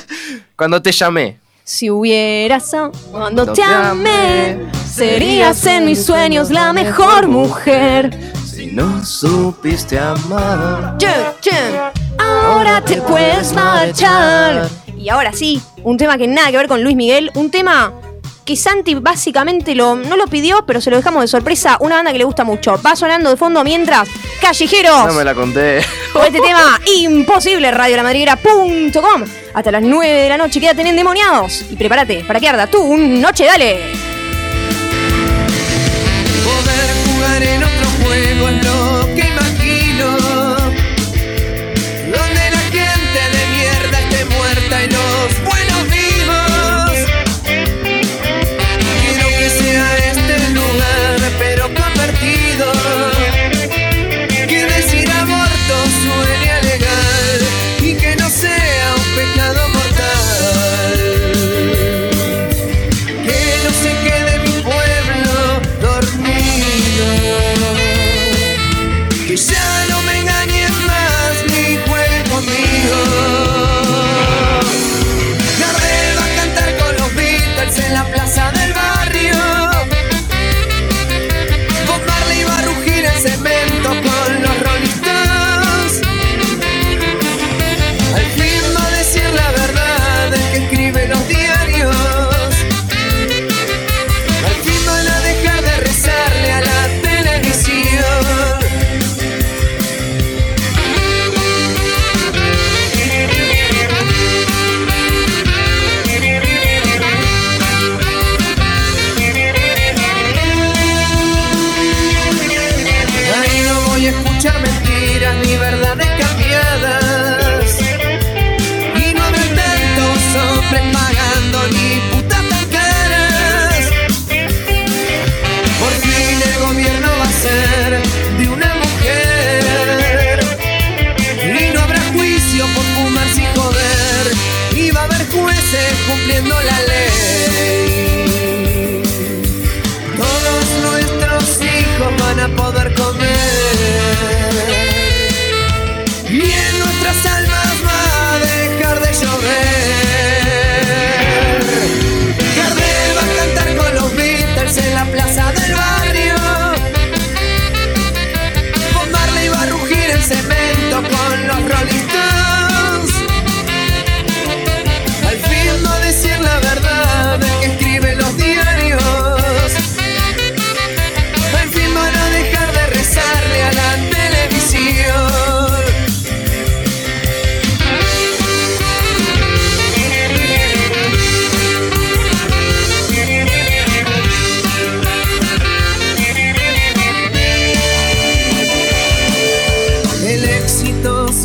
[0.56, 1.38] Cuando te llamé.
[1.64, 2.76] Si hubieras
[3.12, 4.58] cuando te amé,
[4.94, 8.10] serías en mis sueños la mejor mujer.
[8.46, 10.96] Si no supiste amar.
[10.98, 11.80] Chen, chen,
[12.18, 14.68] Ahora te puedes marchar.
[14.98, 17.94] Y ahora sí, un tema que nada que ver con Luis Miguel, un tema
[18.46, 22.12] que Santi básicamente lo, no lo pidió, pero se lo dejamos de sorpresa, una banda
[22.12, 22.80] que le gusta mucho.
[22.86, 24.10] Va sonando de fondo mientras
[24.42, 25.08] Callejeros.
[25.08, 25.82] No me la conté.
[26.14, 29.24] Con este tema imposible, radiolamadriguera.com.
[29.54, 31.66] Hasta las 9 de la noche, quédate en endemoniados.
[31.70, 33.80] Y prepárate para que arda tu noche, dale.
[36.44, 39.31] Poder jugar en otro juego es lo que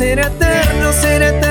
[0.07, 1.46] Será eterno, será eterna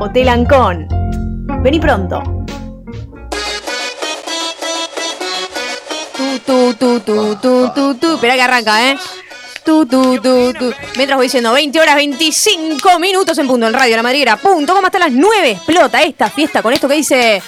[0.00, 0.88] Hotel Ancon.
[1.62, 2.22] Vení pronto.
[6.46, 8.14] Tu.
[8.14, 8.96] Espera que arranca, ¿eh?
[9.66, 10.72] Tu, tu, tu.
[10.96, 14.36] Mientras voy diciendo 20 horas 25 minutos en punto en Radio La Madriguera.
[14.36, 17.42] Punto, como hasta las 9 explota esta fiesta con esto que dice.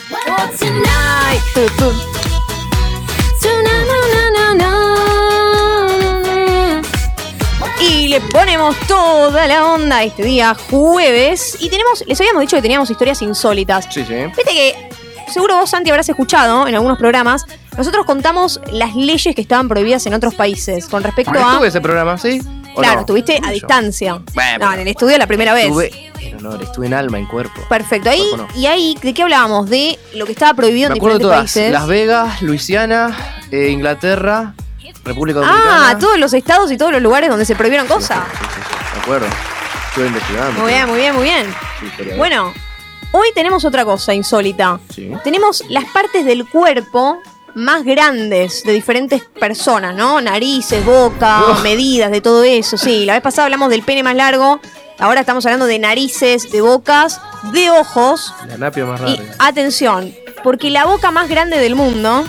[7.81, 11.57] Y le ponemos toda la onda este día jueves.
[11.61, 13.87] Y tenemos, les habíamos dicho que teníamos historias insólitas.
[13.89, 14.15] Sí, sí.
[14.37, 14.89] Viste que
[15.33, 17.47] seguro vos, Santi, habrás escuchado en algunos programas.
[17.79, 21.53] Nosotros contamos las leyes que estaban prohibidas en otros países con respecto Ah, a.
[21.53, 22.43] ¿Estuve ese programa, sí?
[22.75, 23.01] ¿O Claro, no?
[23.01, 24.21] estuviste a distancia.
[24.35, 25.67] Bueno, no, en el estudio la primera vez.
[25.67, 27.61] Estuve en honor, estuve en alma, en cuerpo.
[27.69, 28.11] Perfecto.
[28.11, 28.61] Ahí, Cuerpo no.
[28.61, 29.71] y ahí, ¿de qué hablábamos?
[29.71, 31.39] De lo que estaba prohibido Me en diferentes todas.
[31.39, 31.73] países.
[31.73, 33.17] Las Vegas, Luisiana,
[33.51, 34.55] eh, Inglaterra,
[35.05, 35.91] República Dominicana.
[35.91, 38.19] ah, todos los estados y todos los lugares donde se prohibieron cosas.
[38.95, 39.27] Me acuerdo.
[39.91, 40.61] Estuve investigando.
[40.61, 41.47] Muy bien, muy bien, muy bien.
[41.97, 42.05] Sí.
[42.17, 42.53] Bueno,
[43.13, 44.79] hoy tenemos otra cosa insólita.
[44.95, 45.11] Sí.
[45.25, 47.21] Tenemos las partes del cuerpo
[47.59, 50.21] más grandes de diferentes personas, ¿no?
[50.21, 51.63] Narices, boca, Uf.
[51.63, 52.77] medidas, de todo eso.
[52.79, 54.61] Sí, la vez pasada hablamos del pene más largo.
[54.99, 57.21] Ahora estamos hablando de narices, de bocas,
[57.53, 58.33] de ojos.
[58.49, 59.35] La napia más Y rara.
[59.39, 62.25] atención, porque la boca más grande del mundo,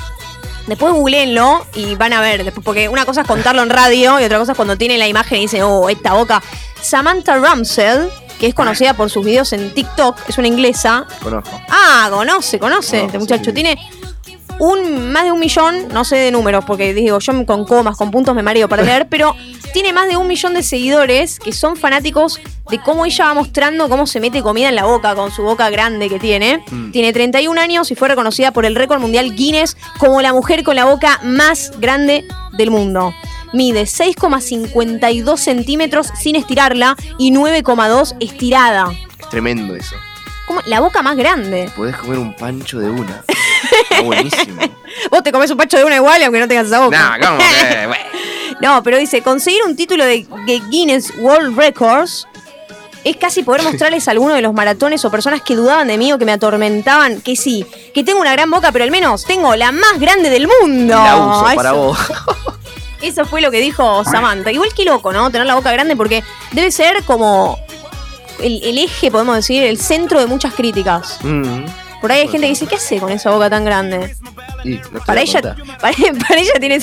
[0.68, 4.38] después googleenlo y van a ver, porque una cosa es contarlo en radio y otra
[4.38, 6.44] cosa es cuando tienen la imagen y dicen, oh, esta boca.
[6.82, 11.06] Samantha Ramsell, que es conocida por sus videos en TikTok, es una inglesa.
[11.24, 11.60] Conozco.
[11.70, 13.46] Ah, conoce, conoce este muchacho.
[13.46, 13.54] sí.
[13.54, 13.78] Tiene
[14.60, 18.12] un más de un millón, no sé de números, porque digo, yo con comas, con
[18.12, 19.36] puntos me mareo para leer, pero
[19.74, 23.90] tiene más de un millón de seguidores que son fanáticos de cómo ella va mostrando
[23.90, 26.64] cómo se mete comida en la boca con su boca grande que tiene.
[26.70, 26.92] Mm.
[26.92, 30.76] Tiene 31 años y fue reconocida por el récord mundial Guinness como la mujer con
[30.76, 32.26] la boca más grande
[32.58, 33.14] del mundo.
[33.54, 38.92] Mide 6,52 centímetros sin estirarla y 9,2 estirada.
[39.18, 39.96] Es tremendo eso.
[40.46, 41.70] Como la boca más grande.
[41.76, 43.24] Podés comer un pancho de una.
[44.00, 44.62] Está buenísimo.
[45.12, 46.98] Vos te comes un pacho de una igual aunque no tengas esa boca.
[47.18, 47.46] Nah, ¿cómo que?
[47.88, 48.04] Bueno.
[48.62, 52.28] No, pero dice, conseguir un título de, de Guinness World Records
[53.06, 56.12] es casi poder mostrarles a alguno de los maratones o personas que dudaban de mí
[56.12, 59.56] o que me atormentaban que sí, que tengo una gran boca, pero al menos tengo
[59.56, 60.96] la más grande del mundo.
[60.96, 61.98] La uso Eso- para vos.
[63.02, 64.52] Eso fue lo que dijo Samantha.
[64.52, 65.32] Igual que loco, ¿no?
[65.32, 67.58] Tener la boca grande porque debe ser como
[68.42, 71.18] el, el eje, podemos decir, el centro de muchas críticas.
[71.24, 71.64] Mm.
[72.02, 74.16] Por ahí hay gente que dice, ¿qué hace con esa boca tan grande?
[74.92, 75.42] No Para ella,
[75.82, 75.96] para,
[76.28, 76.80] para ella tiene,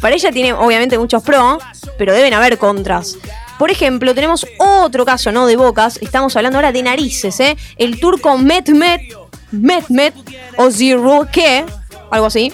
[0.00, 1.62] para ella tiene obviamente muchos pros,
[1.98, 3.16] pero deben haber contras.
[3.58, 5.46] Por ejemplo, tenemos otro caso, ¿no?
[5.46, 5.98] De bocas.
[6.02, 7.56] Estamos hablando ahora de narices, ¿eh?
[7.76, 9.14] El turco Mehmet,
[9.52, 10.14] Mehmet
[10.56, 11.64] Ozirke,
[12.10, 12.52] algo así,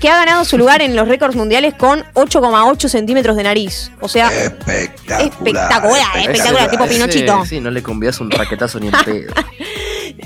[0.00, 3.90] que ha ganado su lugar en los récords mundiales con 8,8 centímetros de nariz.
[4.00, 7.44] O sea, espectacular, espectacular, Ese- tipo Pinochito.
[7.44, 9.32] Sí, no le convías un raquetazo ni en pedo.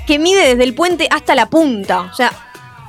[0.07, 2.01] que mide desde el puente hasta la punta.
[2.01, 2.33] O sea,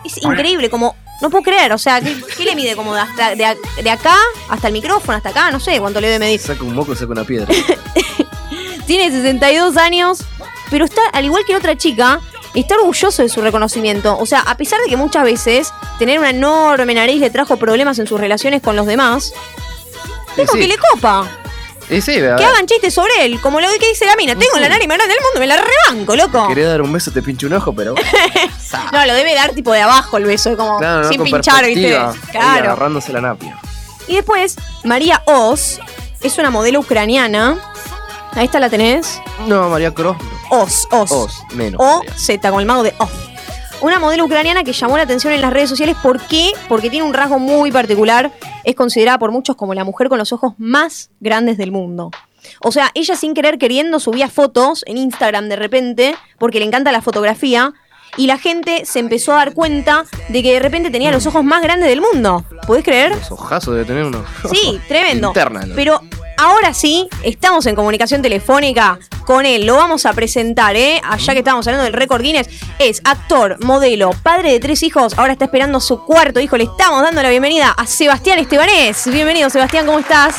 [0.03, 0.95] es increíble, como.
[1.21, 2.75] No puedo creer, o sea, ¿qué, qué le mide?
[2.75, 4.15] Como de, hasta, de, de acá
[4.49, 6.39] hasta el micrófono, hasta acá, no sé cuánto le debe medir.
[6.39, 7.47] Saca un moco saca una piedra.
[8.87, 10.25] Tiene 62 años,
[10.69, 12.19] pero está, al igual que otra chica,
[12.53, 14.17] está orgulloso de su reconocimiento.
[14.17, 17.99] O sea, a pesar de que muchas veces tener una enorme nariz le trajo problemas
[17.99, 19.33] en sus relaciones con los demás,
[20.35, 20.59] dijo sí.
[20.59, 21.29] que le copa.
[21.89, 24.35] Y sí, Que hagan chistes sobre él, como lo que dice la mina.
[24.35, 26.47] Tengo la nariz más grande del mundo, me la rebanco, loco.
[26.47, 27.95] quería dar un beso, te pincho un ojo, pero.
[28.91, 31.95] No, lo debe dar tipo de abajo el beso, como Claro, no, sin pinchar, ¿viste?
[32.31, 32.63] Claro.
[32.63, 33.59] agarrándose la napia.
[34.07, 35.79] Y después, María Oz
[36.21, 37.57] es una modelo ucraniana.
[38.31, 39.21] Ahí está la tenés.
[39.47, 40.17] No, María Cross.
[40.49, 41.11] Oz, Oz.
[41.11, 41.79] Oz, menos.
[41.79, 43.09] O Z, con el mago de Oz.
[43.83, 45.97] Una modelo ucraniana que llamó la atención en las redes sociales.
[46.01, 46.53] ¿Por qué?
[46.69, 48.31] Porque tiene un rasgo muy particular.
[48.63, 52.09] Es considerada por muchos como la mujer con los ojos más grandes del mundo.
[52.61, 56.93] O sea, ella sin querer queriendo subía fotos en Instagram de repente, porque le encanta
[56.93, 57.73] la fotografía,
[58.15, 61.43] y la gente se empezó a dar cuenta de que de repente tenía los ojos
[61.43, 62.45] más grandes del mundo.
[62.65, 63.11] ¿Podés creer?
[63.11, 64.23] Los ojazos debe tener uno.
[64.49, 65.33] Sí, tremendo.
[65.75, 65.99] Pero
[66.37, 69.65] ahora sí, estamos en comunicación telefónica con él.
[69.65, 71.01] Lo vamos a presentar, ¿eh?
[71.03, 72.49] Allá que estamos hablando del récord Guinness.
[72.79, 75.17] Es actor, modelo, padre de tres hijos.
[75.17, 76.57] Ahora está esperando su cuarto hijo.
[76.57, 79.05] Le estamos dando la bienvenida a Sebastián Estebanés.
[79.11, 80.35] Bienvenido, Sebastián, ¿cómo estás?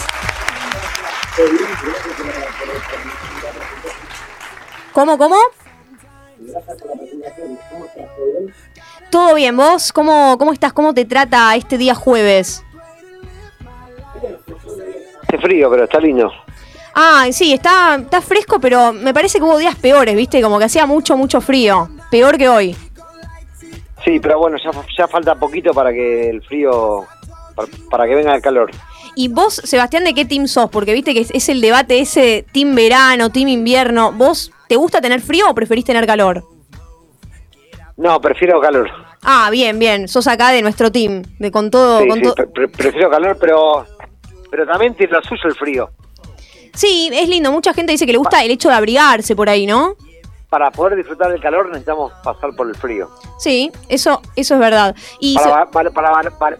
[4.92, 5.36] ¿Cómo, cómo?
[9.10, 10.72] Todo bien, vos, ¿cómo, cómo estás?
[10.72, 12.63] ¿Cómo te trata este día jueves?
[15.34, 16.30] Hace frío, pero está lindo.
[16.94, 20.40] Ah, sí, está, está fresco, pero me parece que hubo días peores, ¿viste?
[20.40, 21.88] Como que hacía mucho, mucho frío.
[22.10, 22.76] Peor que hoy.
[24.04, 27.04] Sí, pero bueno, ya, ya falta poquito para que el frío,
[27.56, 28.70] para, para que venga el calor.
[29.16, 30.70] ¿Y vos, Sebastián, de qué team sos?
[30.70, 34.12] Porque viste que es, es el debate ese team verano, team invierno.
[34.12, 36.44] ¿Vos te gusta tener frío o preferís tener calor?
[37.96, 38.88] No, prefiero calor.
[39.22, 40.06] Ah, bien, bien.
[40.06, 42.34] Sos acá de nuestro team, de con todo, Sí, con sí, todo.
[42.34, 43.86] pre- pre- prefiero calor, pero
[44.54, 45.90] pero también tiene lo suyo el frío.
[46.74, 47.50] Sí, es lindo.
[47.50, 49.96] Mucha gente dice que le gusta el hecho de abrigarse por ahí, ¿no?
[50.48, 53.10] Para poder disfrutar del calor necesitamos pasar por el frío.
[53.36, 54.94] Sí, eso, eso es verdad.
[55.18, 55.64] Y Para,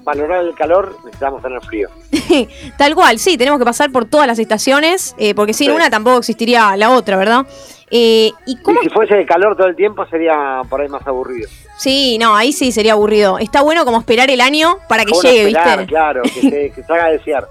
[0.03, 1.89] valorar el calor necesitamos tener frío.
[2.77, 5.77] Tal cual, sí, tenemos que pasar por todas las estaciones, eh, porque sin Sí.
[5.77, 7.47] una tampoco existiría la otra, ¿verdad?
[7.93, 8.81] Eh, ¿Y cómo?
[8.81, 11.49] Y si fuese de calor todo el tiempo sería por ahí más aburrido.
[11.79, 13.39] Sí, no, ahí sí sería aburrido.
[13.39, 15.93] Está bueno como esperar el año para que Bueno, llegue, esperar, ¿viste?
[15.93, 17.47] Claro, que se, que se haga desear.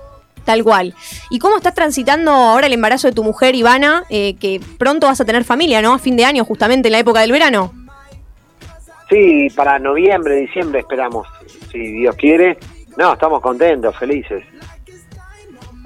[0.45, 0.93] Tal cual.
[1.29, 4.03] ¿Y cómo estás transitando ahora el embarazo de tu mujer, Ivana?
[4.10, 5.93] Eh, que pronto vas a tener familia, ¿no?
[5.93, 7.71] A fin de año, justamente en la época del verano.
[9.10, 11.27] Sí, para noviembre, diciembre esperamos,
[11.71, 12.58] si Dios quiere.
[12.97, 14.43] No, estamos contentos, felices.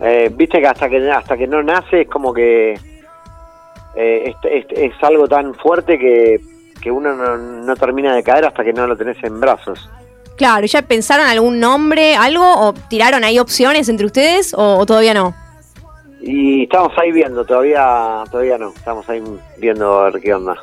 [0.01, 2.79] Eh, Viste que hasta que hasta que no nace es como que
[3.95, 6.39] eh, es, algo tan fuerte que,
[6.79, 9.89] que uno no, no termina de caer hasta que no lo tenés en brazos.
[10.37, 12.43] Claro, ¿y ¿ya pensaron algún nombre, algo?
[12.45, 14.53] ¿O tiraron ahí opciones entre ustedes?
[14.53, 15.35] ¿O, o todavía no?
[16.21, 19.21] Y estamos ahí viendo, todavía todavía no, estamos ahí
[19.57, 20.55] viendo a ver qué onda.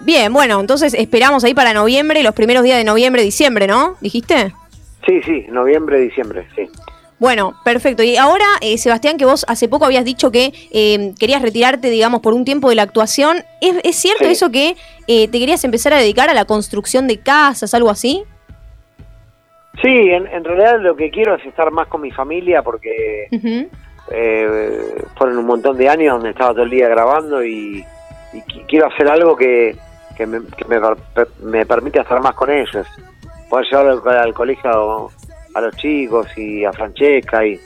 [0.00, 3.96] Bien, bueno, entonces esperamos ahí para noviembre, los primeros días de noviembre, diciembre, ¿no?
[4.00, 4.52] ¿Dijiste?
[5.06, 6.68] Sí, sí, noviembre, diciembre, sí.
[7.18, 8.02] Bueno, perfecto.
[8.02, 12.20] Y ahora, eh, Sebastián, que vos hace poco habías dicho que eh, querías retirarte, digamos,
[12.20, 13.44] por un tiempo de la actuación.
[13.60, 14.32] ¿Es, es cierto Sí.
[14.32, 18.24] eso que eh, te querías empezar a dedicar a la construcción de casas, algo así?
[19.82, 23.26] Sí, en, en realidad lo que quiero es estar más con mi familia porque
[24.10, 27.84] eh, fueron un montón de años donde estaba todo el día grabando y,
[28.32, 29.76] y qui- quiero hacer algo que,
[30.16, 30.80] que, me, que me,
[31.14, 32.86] per- me permita estar más con ellos.
[33.50, 37.60] Poder llevar al, al colegio a, a los chicos y a Francesca y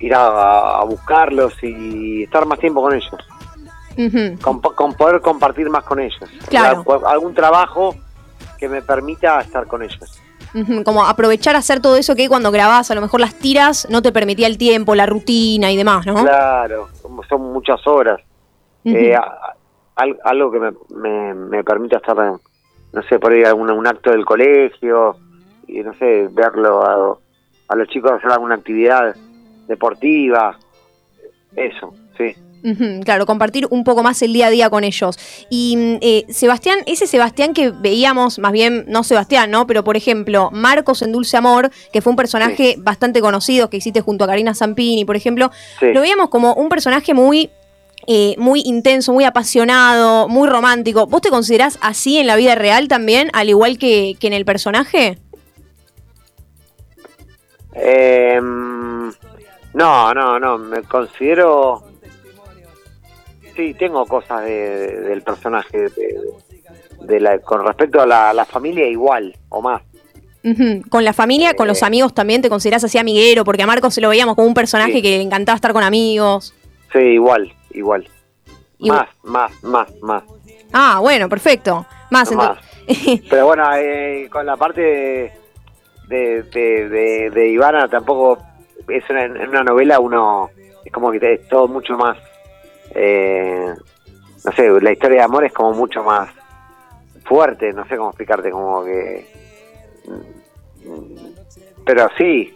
[0.00, 3.16] ir a, a buscarlos y estar más tiempo con ellos.
[4.40, 6.18] Con, con poder compartir más con ellos.
[6.48, 6.84] Claro.
[7.06, 7.94] Algún trabajo
[8.58, 10.21] que me permita estar con ellos.
[10.84, 14.02] Como aprovechar a hacer todo eso que cuando grabás a lo mejor las tiras no
[14.02, 16.14] te permitía el tiempo, la rutina y demás, ¿no?
[16.14, 16.88] Claro,
[17.28, 18.20] son muchas horas.
[18.84, 19.54] Eh, a-
[20.24, 24.24] algo que me, me, me permita estar, no sé, por ahí algún, un acto del
[24.24, 25.16] colegio
[25.68, 27.16] y no sé, verlo a,
[27.68, 29.14] a los chicos hacer alguna actividad
[29.68, 30.58] deportiva.
[31.54, 32.34] Eso, sí.
[33.04, 35.18] Claro, compartir un poco más el día a día con ellos.
[35.50, 39.66] Y mm, eh, Sebastián, ese Sebastián que veíamos, más bien, no Sebastián, ¿no?
[39.66, 44.00] Pero por ejemplo, Marcos en Dulce Amor, que fue un personaje bastante conocido que hiciste
[44.00, 45.86] junto a Karina Zampini, por ejemplo, Sí.
[45.92, 47.50] lo veíamos como un personaje muy.
[48.08, 51.06] eh, muy intenso, muy apasionado, muy romántico.
[51.06, 54.44] ¿Vos te considerás así en la vida real también, al igual que, que en el
[54.44, 55.18] personaje?
[57.74, 59.08] Eh, mm,
[59.74, 61.84] no, no, no, me considero...
[63.56, 64.50] Sí, tengo cosas de-
[64.86, 66.16] de- del personaje, de,
[67.02, 69.82] de la, con respecto a la, la familia igual o más.
[70.90, 74.00] Con la familia, con los amigos también te considerás así amiguero, porque a Marcos se
[74.00, 75.02] lo veíamos como un personaje Sí.
[75.02, 76.52] que le encantaba estar con amigos.
[76.92, 78.08] Sí, igual, igual.
[78.80, 80.24] Más, más, más, más.
[80.72, 81.86] Ah, bueno, perfecto.
[82.10, 82.64] Más entonces.
[83.30, 85.32] Pero bueno, eh, con la parte de,
[86.08, 88.38] de, de, de- de Ivana tampoco
[88.88, 90.50] es una, en una novela uno
[90.84, 92.18] es como que es todo mucho más
[92.94, 93.66] eh,
[94.44, 96.28] no sé la historia de amor es como mucho más
[97.24, 99.26] fuerte no sé cómo explicarte como que
[100.06, 101.26] mm,
[101.84, 102.52] pero sí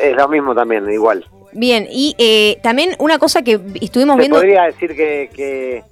[0.00, 1.24] es lo mismo también igual
[1.58, 4.36] Bien, y eh, también una cosa que estuvimos se viendo.
[4.36, 5.84] podría decir que que-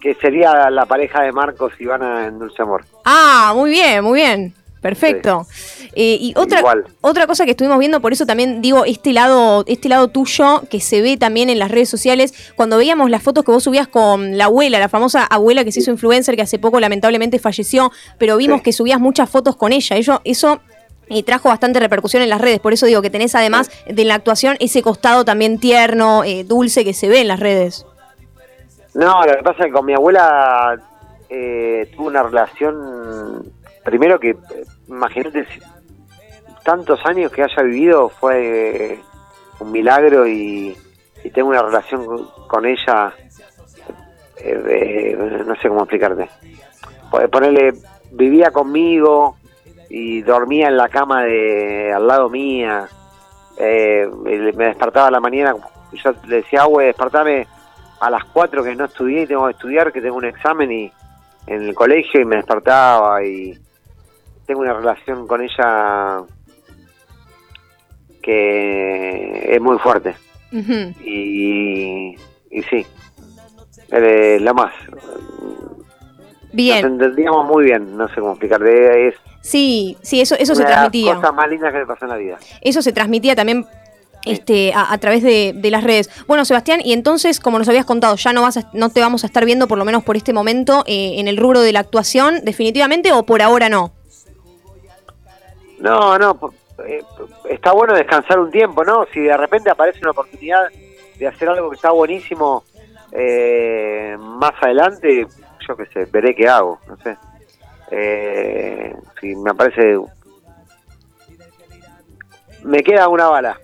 [0.00, 4.18] que sería la pareja de Marcos y Ivana en Dulce Amor Ah, muy bien, muy
[4.20, 4.54] bien.
[4.84, 5.46] Perfecto.
[5.94, 6.84] Eh, y otra, Igual.
[7.00, 10.78] otra cosa que estuvimos viendo, por eso también digo, este lado, este lado tuyo que
[10.78, 14.36] se ve también en las redes sociales, cuando veíamos las fotos que vos subías con
[14.36, 18.36] la abuela, la famosa abuela que se hizo influencer, que hace poco lamentablemente falleció, pero
[18.36, 19.96] vimos que subías muchas fotos con ella.
[19.96, 20.60] Ello, eso
[21.08, 24.16] eh, trajo bastante repercusión en las redes, por eso digo que tenés además de la
[24.16, 27.86] actuación ese costado también tierno, eh, dulce que se ve en las redes.
[28.92, 30.78] No, lo que pasa es que con mi abuela
[31.30, 33.50] eh, tuve una relación,
[33.82, 34.36] primero que,
[34.88, 35.46] imagínate,
[36.64, 38.98] tantos años que haya vivido fue
[39.60, 40.76] un milagro y,
[41.32, 43.14] tengo una relación con, ella,
[44.36, 45.16] eh,
[45.46, 46.28] no sé cómo explicarte.
[47.10, 47.72] Pues Ponerle,
[48.12, 49.36] vivía conmigo
[49.88, 52.86] y dormía en la cama de al lado mía,
[53.56, 55.54] eh, me despertaba a la mañana,
[55.92, 57.46] yo le decía, agua, despertame
[58.00, 60.92] a las 4 que no estudié y tengo que estudiar, que tengo un examen y
[61.46, 63.58] en el colegio y me despertaba y
[64.46, 66.22] tengo una relación con ella
[68.22, 70.14] que es muy fuerte
[71.04, 72.14] y,
[72.50, 72.86] y sí,
[73.90, 74.72] eh, la más.
[76.52, 76.82] Bien.
[76.82, 80.60] Nos entendíamos muy bien, no sé cómo explicar, de- es Sí, sí, eso, eso se
[80.62, 81.14] una de las transmitía.
[81.16, 82.38] cosas más lindas que me pasó en la vida.
[82.62, 83.66] Eso se transmitía también
[84.24, 86.08] este, a, a través de, de las redes.
[86.26, 89.22] Bueno, Sebastián, y entonces, como nos habías contado, ya no vas a- no te vamos
[89.24, 91.80] a estar viendo, por lo menos por este momento, eh, en el rubro de la
[91.80, 93.92] actuación, definitivamente, o por ahora no.
[95.84, 96.38] No, no,
[96.86, 97.02] eh,
[97.50, 99.04] está bueno descansar un tiempo, ¿no?
[99.12, 100.70] Si de repente aparece una oportunidad
[101.18, 102.64] de hacer algo que está buenísimo
[103.12, 105.26] eh, más adelante,
[105.68, 107.18] yo qué sé, veré qué hago, no sé.
[107.90, 109.98] Eh, si me aparece...
[112.62, 113.60] Me queda una bala.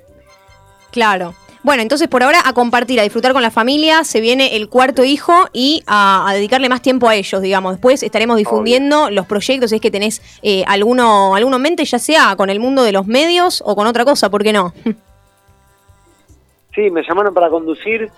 [0.90, 1.32] Claro.
[1.62, 5.04] Bueno, entonces por ahora a compartir, a disfrutar con la familia, se viene el cuarto
[5.04, 7.72] hijo y a, a dedicarle más tiempo a ellos, digamos.
[7.72, 11.98] Después estaremos difundiendo los proyectos, si es que tenés eh, alguno, alguno en mente, ya
[11.98, 14.72] sea con el mundo de los medios o con otra cosa, ¿por qué no?
[16.72, 18.08] Sí, me llamaron para conducir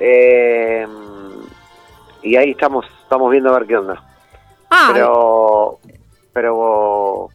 [0.00, 0.86] eh,
[2.22, 4.02] y ahí estamos estamos viendo a ver qué onda.
[4.70, 5.78] Ah, pero
[6.32, 7.28] pero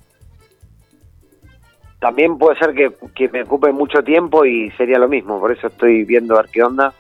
[2.00, 5.68] también puede ser que, que me ocupe mucho tiempo y sería lo mismo, por eso
[5.68, 6.94] estoy viendo a ver qué onda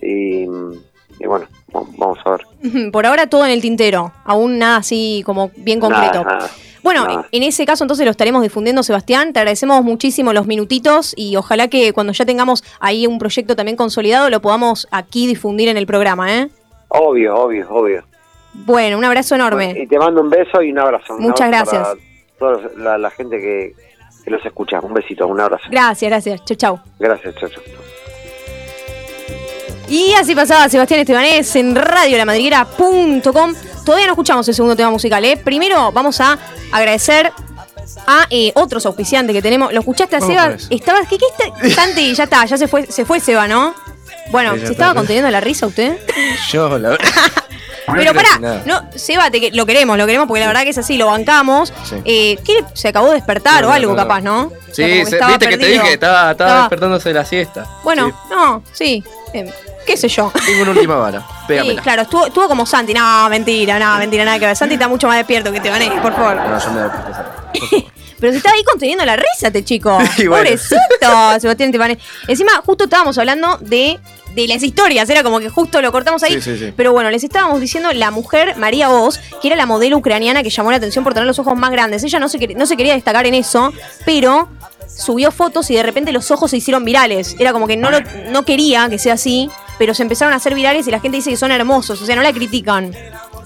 [0.00, 2.90] y, y bueno, va- vamos a ver.
[2.92, 6.22] por ahora todo en el tintero, aún nada así como bien concreto.
[6.24, 6.50] Nada, nada,
[6.82, 7.26] Bueno, nada.
[7.32, 9.32] en ese caso entonces lo estaremos difundiendo, Sebastián.
[9.32, 13.76] Te agradecemos muchísimo los minutitos y ojalá que cuando ya tengamos ahí un proyecto también
[13.76, 16.48] consolidado lo podamos aquí difundir en el programa, ¿eh?
[16.88, 18.04] Obvio, obvio, obvio.
[18.54, 19.74] Bueno, un abrazo enorme.
[19.76, 21.14] Y te mando un beso y un abrazo.
[21.16, 21.98] Un Muchas abrazo gracias.
[22.38, 23.74] Para toda la, la gente que,
[24.26, 24.80] que los escucha.
[24.80, 25.64] Un besito, un abrazo.
[25.70, 26.44] Gracias, gracias.
[26.44, 26.80] Chau, chau.
[26.98, 27.62] Gracias, chao, chao.
[29.88, 33.54] Y así pasaba Sebastián Estebanés en radiolamadriguera.com.
[33.84, 35.36] Todavía no escuchamos el segundo tema musical, ¿eh?
[35.36, 36.36] Primero vamos a
[36.72, 37.30] agradecer
[38.08, 39.72] a eh, otros auspiciantes que tenemos.
[39.72, 40.56] ¿Lo escuchaste a Vamos Seba?
[40.56, 40.72] con.
[40.76, 41.70] Estabas, ¿qué, qué está?
[41.82, 43.74] Santi, ya está, ya se fue, se fue Seba, ¿no?
[44.32, 44.98] Bueno, Sí, ya ¿se está, estaba ya.
[44.98, 45.96] conteniendo la risa usted?
[46.50, 47.06] Yo, la verdad.
[47.94, 50.78] Pero pará, no, Seba, te que- lo queremos, lo queremos porque la verdad que es
[50.78, 51.72] así, lo bancamos.
[51.84, 51.96] Sí.
[52.04, 54.44] Eh, ¿qué se acabó de despertar No, o algo no, capaz, ¿no?
[54.46, 57.66] O sea, Sí, como que se- te dije, estaba, estaba Estaba- despertándose de la siesta.
[57.84, 59.52] Bueno, Sí, no, sí, eh,
[59.86, 60.32] qué sé yo.
[60.46, 61.26] tengo una última bala.
[61.46, 62.92] Sí, claro, estuvo, estuvo como Santi.
[62.92, 64.56] No, mentira, no, mentira, nada que ver.
[64.56, 66.36] Santi está mucho más despierto que te van por favor.
[66.36, 67.86] No, yo me
[68.18, 69.98] Pero se estaba ahí conteniendo la risa, este chico.
[70.18, 70.44] Y bueno.
[70.44, 71.98] Pobrecito, Sebastián Tepané.
[72.28, 73.98] Encima, justo estábamos hablando de,
[74.34, 75.08] de las historias.
[75.10, 76.34] Era como que justo lo cortamos ahí.
[76.34, 76.72] Sí, sí, sí.
[76.76, 80.50] Pero bueno, les estábamos diciendo la mujer María Voz, que era la modelo ucraniana que
[80.50, 82.02] llamó la atención por tener los ojos más grandes.
[82.04, 83.72] Ella no se, no se quería destacar en eso,
[84.04, 84.48] pero
[84.88, 87.36] subió fotos y de repente los ojos se hicieron virales.
[87.38, 87.98] Era como que no, lo,
[88.30, 91.30] no quería que sea así, pero se empezaron a hacer virales y la gente dice
[91.30, 92.00] que son hermosos.
[92.00, 92.94] O sea, no la critican.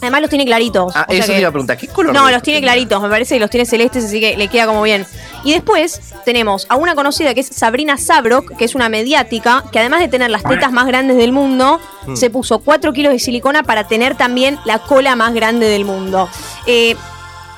[0.00, 0.92] Además los tiene claritos.
[0.96, 1.76] Ah, o sea eso que- te iba a preguntar.
[1.76, 2.14] ¿Qué color?
[2.14, 4.82] no, los tiene claritos, me parece que los tiene celestes, así que le queda como
[4.82, 5.06] bien.
[5.44, 9.78] Y después tenemos a una conocida que es Sabrina Sabrok, que es una mediática, que
[9.78, 12.16] además de tener las tetas más grandes del mundo, Mm.
[12.16, 16.28] se puso 4 kilos de silicona para tener también la cola más grande del mundo.
[16.66, 16.96] Eh,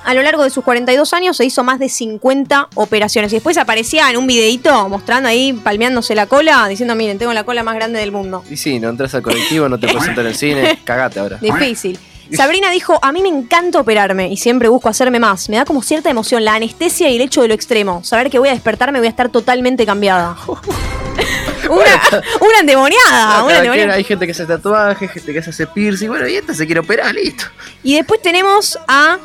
[0.04, 3.32] a lo largo de sus 42 años se hizo más de 50 operaciones.
[3.32, 7.44] Y después aparecía en un videito mostrando ahí, palmeándose la cola, diciendo, miren, tengo la
[7.44, 8.42] cola más grande del mundo.
[8.50, 10.80] Y sí, no entras al colectivo, no te puedes sentar en el cine.
[10.84, 11.38] Cagate ahora.
[11.40, 12.00] Difícil.
[12.32, 15.48] Sabrina dijo, a mí me encanta operarme y siempre busco hacerme más.
[15.48, 18.02] Me da como cierta emoción la anestesia y el hecho de lo extremo.
[18.04, 20.36] Saber que voy a despertarme voy a estar totalmente cambiada.
[20.46, 23.38] una, una endemoniada.
[23.38, 23.94] No, una endemoniada.
[23.94, 26.08] hay gente que hace tatuajes, gente que se hace piercing.
[26.08, 27.44] Bueno, y esta se quiere operar, listo.
[27.82, 29.18] Y después tenemos a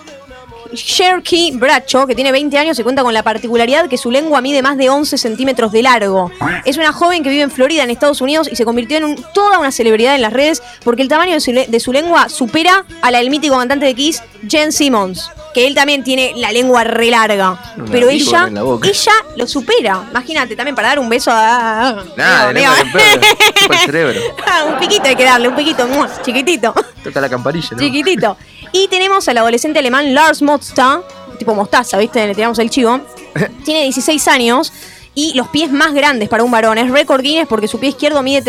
[0.73, 4.61] Cherky Bracho, que tiene 20 años y cuenta con la particularidad que su lengua mide
[4.61, 6.31] más de 11 centímetros de largo.
[6.65, 9.25] Es una joven que vive en Florida, en Estados Unidos, y se convirtió en un-
[9.33, 12.29] toda una celebridad en las redes porque el tamaño de su, le- de su lengua
[12.29, 16.51] supera a la del mítico cantante de Kiss, Jen Simmons, que él también tiene la
[16.51, 17.59] lengua re larga.
[17.77, 18.49] Una Pero ella,
[18.83, 20.03] ella lo supera.
[20.11, 22.03] Imagínate, también para dar un beso a...
[22.15, 22.59] Nada, no
[23.71, 24.19] el cerebro.
[24.67, 25.87] un piquito hay que darle, un piquito,
[26.23, 26.73] chiquitito.
[27.03, 27.77] Toca la campanilla, ¿no?
[27.79, 28.37] Chiquitito.
[28.71, 31.01] Y tenemos al adolescente alemán Lars Motsta,
[31.39, 32.25] tipo mostaza, ¿viste?
[32.27, 32.99] Le tiramos el chivo.
[33.65, 34.73] Tiene 16 años
[35.15, 36.77] y los pies más grandes para un varón.
[36.77, 38.41] Es récord Guinness porque su pie izquierdo mide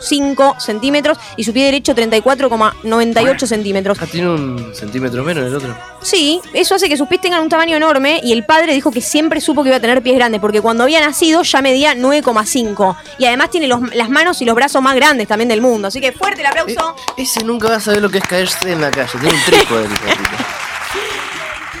[0.00, 3.98] 35,05 centímetros y su pie derecho 34,98 centímetros.
[4.00, 5.76] Ah, tiene un centímetro menos el otro.
[6.02, 9.00] Sí, eso hace que sus pies tengan un tamaño enorme y el padre dijo que
[9.00, 12.96] siempre supo que iba a tener pies grandes porque cuando había nacido ya medía 9,5
[13.18, 15.88] y además tiene los- las manos y los brazos más grandes también del mundo.
[15.88, 16.96] Así que fuerte el aplauso.
[17.16, 19.10] Ese nunca va a saber lo que es caerse en la calle.
[19.20, 19.86] Tiene un trípode.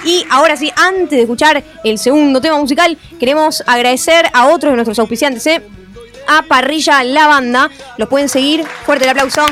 [0.04, 4.76] Y ahora sí, antes de escuchar el segundo tema musical, queremos agradecer a otros de
[4.76, 5.62] nuestros auspiciantes, ¿eh?
[6.26, 7.70] A Parrilla La Banda.
[7.98, 8.64] Los pueden seguir.
[8.84, 9.44] Fuerte el aplauso.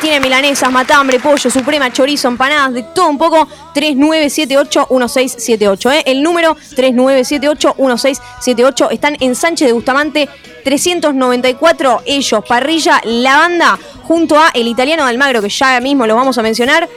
[0.00, 3.46] Tiene milanesas, matambre, pollo, suprema, chorizo, empanadas, de todo un poco.
[3.72, 5.92] 3978-1678.
[5.92, 6.02] ¿eh?
[6.06, 8.88] El número 3978-1678.
[8.90, 10.28] Están en Sánchez de Bustamante
[10.64, 12.02] 394.
[12.04, 16.36] Ellos, Parrilla La Banda, junto a el italiano de Almagro, que ya mismo lo vamos
[16.36, 16.88] a mencionar,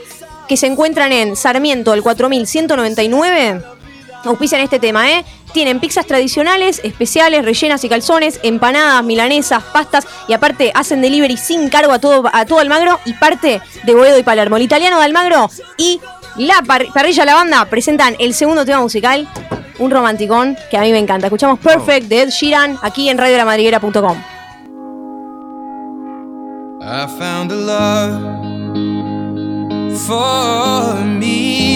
[0.48, 3.75] que se encuentran en Sarmiento, el 4199
[4.24, 5.24] auspician este tema, ¿eh?
[5.52, 11.68] Tienen pizzas tradicionales, especiales, rellenas y calzones, empanadas, milanesas, pastas y aparte hacen delivery sin
[11.68, 14.56] cargo a todo, a todo Almagro y parte de Boedo y Palermo.
[14.56, 15.48] El italiano de Almagro
[15.78, 16.00] y
[16.36, 19.26] la par- parrilla La Banda presentan el segundo tema musical,
[19.78, 21.28] un romanticón que a mí me encanta.
[21.28, 24.16] Escuchamos Perfect de Ed Sheeran aquí en radiolamadriguera.com.
[26.88, 28.22] I found a love
[30.06, 31.75] for me.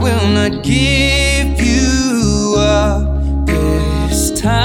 [0.00, 4.60] will not give you up this time.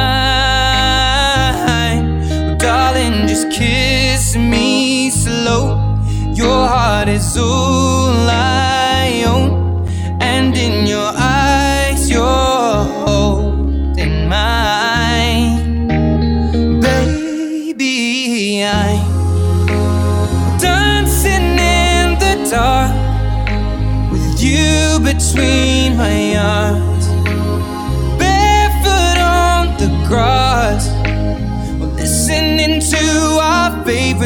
[2.49, 5.81] Oh, darling, just kiss me slow.
[6.33, 9.86] Your heart is all I own,
[10.21, 11.05] and in your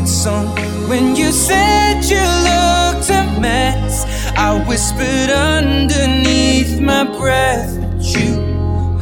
[0.08, 0.56] song.
[0.88, 4.06] When you said you looked a mess,
[4.38, 8.36] I whispered underneath my breath, but you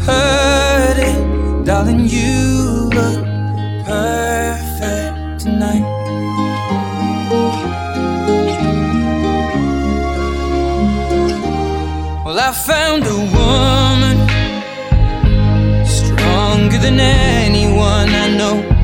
[0.08, 2.08] heard it, darling.
[2.08, 3.24] You look
[3.86, 5.86] perfect tonight.
[12.26, 14.18] Well, I found a woman
[15.86, 18.77] stronger than anyone I know.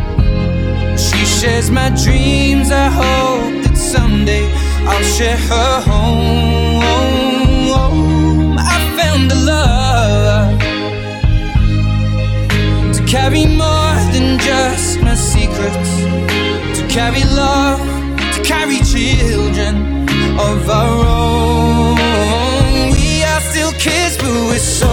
[1.44, 2.72] Shares my dreams.
[2.72, 4.46] I hope that someday
[4.88, 6.80] I'll share her home.
[8.58, 10.58] I found a love
[12.96, 15.92] to carry more than just my secrets,
[16.80, 17.82] to carry love,
[18.36, 19.76] to carry children
[20.40, 21.98] of our own.
[22.96, 24.93] We are still kids, but we're so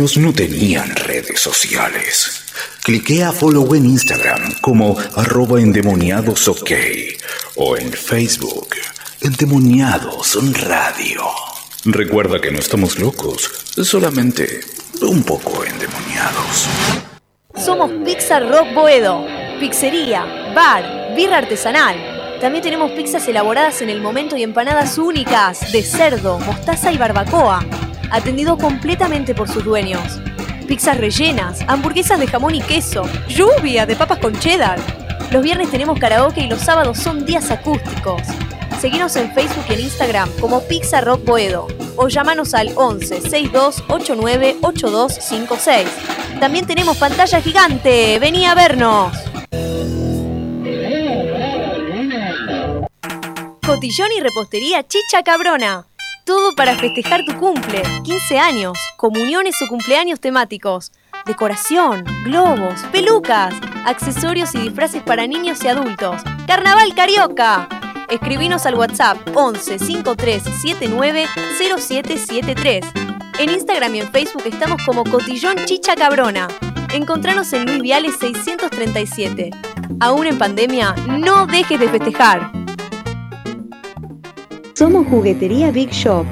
[0.00, 2.42] no tenían redes sociales?
[2.82, 6.70] Cliquea a follow en Instagram como arroba endemoniadosok
[7.56, 8.68] o en Facebook
[9.20, 11.20] Endemoniados Radio.
[11.84, 13.50] Recuerda que no estamos locos,
[13.82, 14.60] solamente
[15.02, 16.66] un poco endemoniados.
[17.54, 19.26] Somos Pizza Rock Boedo,
[19.60, 20.24] pizzería,
[20.54, 22.38] bar, birra artesanal.
[22.40, 27.66] También tenemos pizzas elaboradas en el momento y empanadas únicas de cerdo, mostaza y barbacoa,
[28.10, 30.20] atendido completamente por sus dueños.
[30.66, 34.78] Pizzas rellenas, hamburguesas de jamón y queso, lluvia de papas con cheddar.
[35.30, 38.22] Los viernes tenemos karaoke y los sábados son días acústicos.
[38.80, 43.84] Seguinos en Facebook y en Instagram como Pizza Rock Boedo o llámanos al 11 62
[43.88, 45.88] 89 8256.
[46.40, 48.18] También tenemos pantalla gigante.
[48.18, 49.12] Vení a vernos.
[53.66, 55.89] Cotillón y repostería Chicha Cabrona.
[56.30, 60.92] Todo para festejar tu cumple, 15 años, comuniones o cumpleaños temáticos.
[61.26, 63.52] Decoración, globos, pelucas,
[63.84, 66.22] accesorios y disfraces para niños y adultos.
[66.46, 67.68] Carnaval Carioca.
[68.08, 71.26] Escribinos al WhatsApp 11 53 79
[71.58, 72.86] 0773.
[73.40, 76.46] En Instagram y en Facebook estamos como Cotillón Chicha Cabrona.
[76.94, 79.50] Encontranos en Luis Viales 637.
[79.98, 82.52] Aún en pandemia, no dejes de festejar.
[84.74, 86.24] Somos Juguetería Big Shop.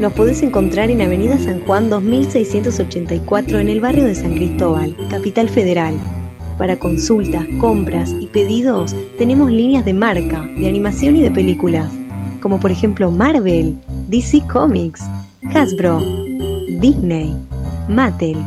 [0.00, 5.48] Nos podés encontrar en Avenida San Juan 2684 en el barrio de San Cristóbal, Capital
[5.48, 5.94] Federal.
[6.58, 11.90] Para consultas, compras y pedidos tenemos líneas de marca, de animación y de películas,
[12.40, 13.76] como por ejemplo Marvel,
[14.08, 15.02] DC Comics,
[15.54, 16.00] Hasbro,
[16.80, 17.34] Disney,
[17.88, 18.38] Mattel,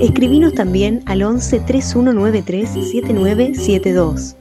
[0.00, 4.36] Escribinos también al 11 3193 7972.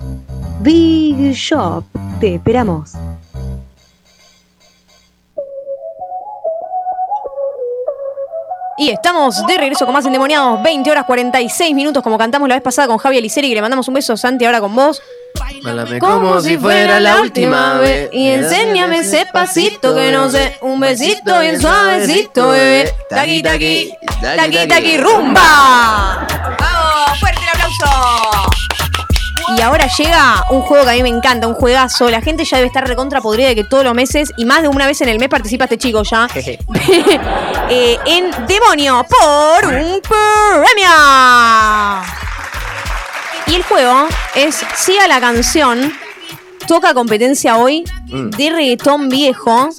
[0.64, 1.84] Big Shop,
[2.20, 2.94] te esperamos.
[8.80, 12.64] Y estamos de regreso con más endemoniados, 20 horas 46 minutos, como cantamos la vez
[12.64, 15.02] pasada con Javi Aliceri, que le mandamos un beso, Santi, ahora con vos.
[15.64, 18.10] Bálame como si fuera la última vez.
[18.14, 22.94] Y enséñame ese pasito que no sé, un besito bien suavecito, bebé.
[23.10, 26.28] Taqui, taqui, taqui, taqui, rumba.
[26.60, 27.20] ¡Vamos!
[27.20, 28.47] ¡Fuerte el aplauso!
[29.56, 32.10] Y ahora llega un juego que a mí me encanta, un juegazo.
[32.10, 34.68] La gente ya debe estar recontra podrida de que todos los meses y más de
[34.68, 36.28] una vez en el mes participa este chico ya.
[37.70, 40.90] Eh, en Demonio por un premio.
[43.48, 45.94] Y el juego es Siga la canción.
[46.68, 48.30] Toca competencia hoy Mm.
[48.32, 49.70] de reggaetón viejo.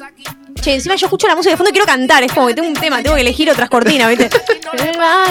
[0.60, 2.22] Che, encima yo escucho la música de fondo y quiero cantar.
[2.24, 4.28] Es como que tengo un tema, tengo que elegir otras cortinas, ¿viste?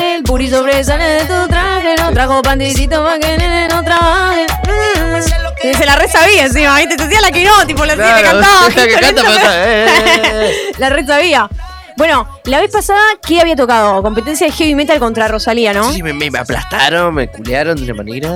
[0.01, 4.45] El puri sobresale de tu traje, no trajo panticito para que nene no trabaje.
[4.63, 5.67] Mm.
[5.69, 6.95] Y se la re sabía encima, ¿viste?
[6.97, 8.69] Te hacía la que no, tipo la Claro, cantaba.
[8.75, 9.21] la que canta,
[9.65, 10.71] eh, eh, eh.
[10.77, 11.49] La re sabía.
[11.97, 14.01] Bueno, la vez pasada, ¿qué había tocado?
[14.03, 15.91] Competencia de heavy metal contra Rosalía, ¿no?
[15.91, 18.31] Sí, me, me aplastaron, me culearon de una manera.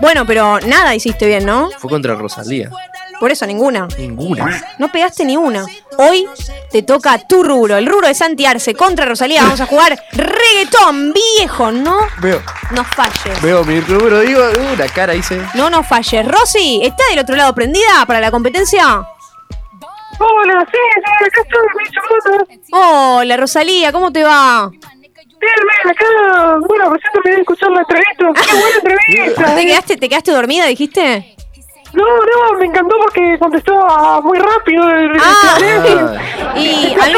[0.00, 1.70] Bueno, pero nada hiciste bien, ¿no?
[1.78, 2.70] Fue contra Rosalía.
[3.18, 3.86] Por eso, ninguna.
[3.98, 4.62] Ninguna.
[4.78, 5.66] No pegaste ni una.
[5.98, 6.26] Hoy
[6.70, 9.42] te toca tu rubro, el rubro de Santi Arce contra Rosalía.
[9.42, 11.98] Vamos a jugar reggaetón viejo, ¿no?
[12.20, 12.40] Veo,
[12.70, 13.42] No falles.
[13.42, 15.38] veo mi rubro, digo, uh, la cara hice.
[15.54, 16.26] No nos falles.
[16.26, 19.02] Rosy, ¿está del otro lado prendida para la competencia?
[20.22, 22.46] Hola, sí, sí, acá estoy, mi segundo.
[22.72, 24.68] Hola, Rosalía, ¿cómo te va?
[24.70, 24.82] Bien,
[25.40, 28.26] bien, acá, bueno, recién terminé de escuchar la entrevista.
[28.46, 29.54] ¡Qué buena entrevista!
[29.54, 31.36] ¿Te quedaste, ¿Te quedaste dormida, dijiste?
[31.94, 33.72] No, no, me encantó porque contestó
[34.22, 34.88] muy rápido.
[34.90, 35.56] el- el Ah,
[36.56, 37.14] y Me a mí,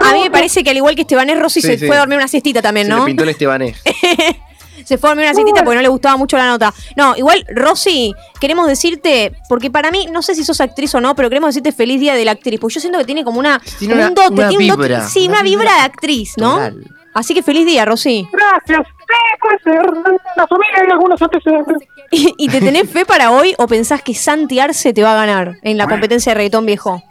[0.00, 1.86] a mí me parece que al igual que Estebanés, Rosy Sí, se sí.
[1.86, 3.00] fue a dormir una siestita también, Se ¿no?
[3.00, 3.80] le pintó el Estebanés.
[4.84, 6.72] Se fue a dormir una siestita porque no le gustaba mucho la nota.
[6.96, 11.14] No, igual, Rosy, queremos decirte, porque para mí, no sé si sos actriz o no,
[11.14, 12.58] pero queremos decirte feliz día de la actriz.
[12.60, 13.60] Porque yo siento que tiene como una.
[13.78, 15.80] Tiene como una- un dote, una tiene un dote- vibra, sí, una una vibra de
[15.80, 16.52] actriz, ¿no?
[16.54, 16.84] Total.
[17.14, 18.28] Así que feliz día, Rosy.
[18.32, 18.86] Gracias.
[19.08, 19.86] Sí, puede ser.
[19.86, 21.76] En la familia hay algunos antecedentes.
[22.10, 25.16] ¿Y, y te tenés fe para hoy o pensás que Santi Arce te va a
[25.26, 27.02] ganar en la competencia de reggaetón viejo?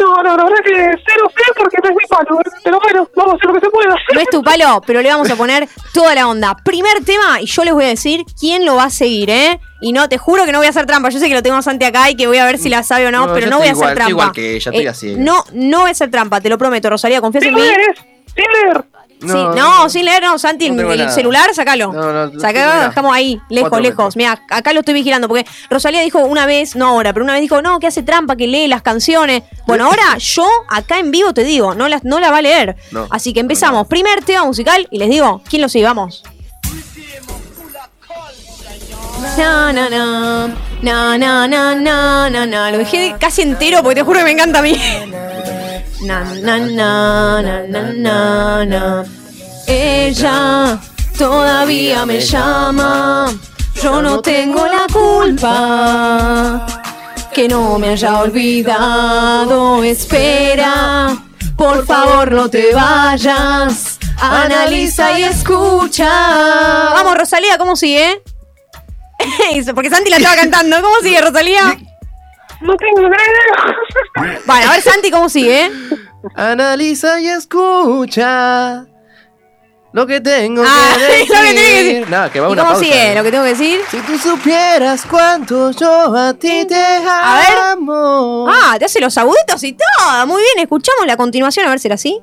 [0.00, 0.72] No, no, la verdad que
[1.06, 2.38] cero fe porque no es mi palo.
[2.64, 3.94] Pero bueno, vamos a hacer lo que se pueda.
[4.14, 6.56] No es tu palo, pero le vamos a poner toda la onda.
[6.64, 9.60] Primer tema, y yo les voy a decir quién lo va a seguir, ¿eh?
[9.80, 11.08] Y no, te juro que no voy a hacer trampa.
[11.10, 12.82] Yo sé que lo tengo a Santi acá y que voy a ver si la
[12.82, 14.10] sabe o no, No, pero no voy a hacer igual, trampa.
[14.10, 15.14] igual que ella, estoy Eh, así.
[15.16, 17.60] No, no voy a hacer trampa, te lo prometo, Rosalía, confías en mí.
[17.60, 17.94] leer,
[19.20, 21.92] no, sí, no, sin leer, no, Santi, el, celular, sacalo.
[21.92, 24.16] No, sacalo, estamos ahí, lejos, lejos.
[24.16, 27.42] Mira, acá lo estoy vigilando, porque Rosalía dijo una vez, no ahora, pero una vez
[27.42, 29.42] dijo, no, que hace trampa, que lee las canciones.
[29.66, 32.76] Bueno, ahora yo acá en vivo te digo, no la, no la va a leer.
[33.10, 33.86] Así que empezamos.
[33.88, 35.84] Primer tema musical y les digo, ¿quién lo sigue?
[35.84, 36.22] Vamos.
[39.36, 40.46] Na, na, na,
[40.82, 42.70] na, na, na, na, na.
[42.70, 44.76] Lo dejé casi entero porque te juro que me encanta a mí.
[46.00, 49.04] Na, na, na, na, na, na, na.
[49.66, 50.78] Ella
[51.18, 53.32] todavía me llama.
[53.82, 56.66] Yo no tengo la culpa
[57.32, 59.82] que no me haya olvidado.
[59.82, 61.16] Espera,
[61.56, 63.98] por favor no te vayas.
[64.20, 66.08] Analiza y escucha.
[66.94, 68.22] Vamos, Rosalía, ¿cómo sigue?
[69.52, 70.76] Eso, Porque Santi la estaba cantando.
[70.80, 71.76] ¿Cómo sigue, Rosalía?
[72.60, 74.40] No tengo ni idea.
[74.46, 75.70] Vale, a ver, Santi, ¿cómo sigue?
[76.34, 78.84] Analiza y escucha
[79.92, 81.28] lo que tengo Ah, que decir.
[81.34, 82.10] lo que tiene que decir.
[82.10, 82.84] Nada, que va ¿Y una cómo pausa.
[82.86, 83.14] sigue?
[83.14, 83.80] Lo que tengo que decir.
[83.90, 87.58] Si tú supieras cuánto yo a ti te A ver.
[87.72, 88.46] amo.
[88.50, 90.26] Ah, te hace los aguditos y todo.
[90.26, 92.20] Muy bien, escuchamos la continuación a ver si era así.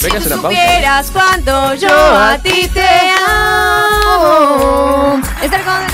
[0.00, 0.36] Que una pausa.
[0.36, 3.65] supieras cuánto yo a ti te amo.
[5.42, 5.86] Estar con...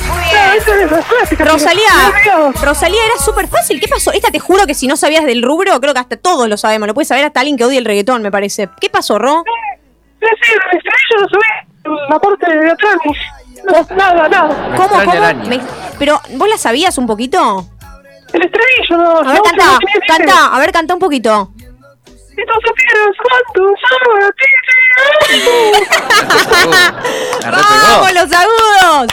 [1.47, 1.83] Rosalía,
[2.63, 3.81] Rosalía era súper fácil.
[3.81, 4.13] ¿Qué pasó?
[4.13, 6.87] Esta te juro que si no sabías del rubro, creo que hasta todos lo sabemos.
[6.87, 8.69] Lo puede saber hasta alguien que odie el reggaetón, me parece.
[8.81, 9.45] ¿Qué pasó, Ro?
[10.21, 12.09] Sí, sí, el estribillo lo subí.
[12.11, 12.97] La parte de atrás.
[13.65, 14.75] No, nada, nada.
[14.77, 15.49] ¿Cómo, cómo?
[15.49, 15.61] Me-
[15.99, 17.67] Pero, ¿vos la sabías un poquito?
[18.33, 19.19] El estribillo, no.
[19.29, 21.51] A ver, no, no canta, a ver, canta un poquito.
[22.43, 25.71] Si tú supieras cuánto yo a ti te amo.
[27.45, 27.63] Repegó.
[27.63, 29.07] ¡Vamos, los agudos!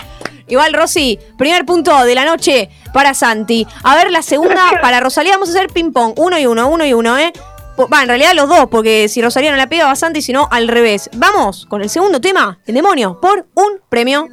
[0.48, 3.68] Igual, Rosy, primer punto de la noche para Santi.
[3.84, 5.34] A ver, la segunda para Rosalía.
[5.34, 6.14] Vamos a hacer ping-pong.
[6.18, 7.32] Uno y uno, uno y uno, ¿eh?
[7.94, 10.68] Va, en realidad los dos, porque si Rosalía no la pega va Santi, sino al
[10.68, 11.12] revés.
[11.14, 14.28] Vamos con el segundo tema, el demonio, por un premio.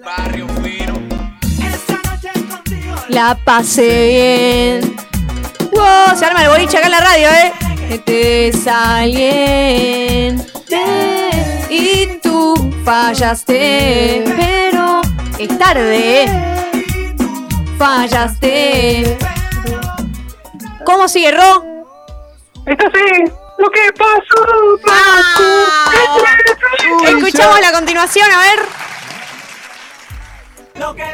[3.09, 4.97] La pasé bien.
[5.72, 7.53] Wow, se arma el boliche acá en la radio, ¿eh?
[7.89, 10.45] Este es alguien
[11.70, 15.01] y tú fallaste, pero
[15.39, 16.26] es tarde.
[17.78, 19.16] Fallaste.
[20.84, 21.64] ¿Cómo sigue, Ro?
[22.66, 23.32] Está así.
[23.59, 26.24] Lo que pasó, pasó.
[27.07, 28.87] Escuchamos la continuación, a ver.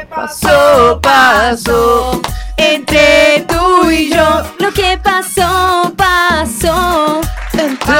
[0.09, 2.20] Pasó, pasó
[2.57, 4.43] entre tú y yo.
[4.59, 7.20] Lo que pasó, pasó
[7.52, 7.94] entre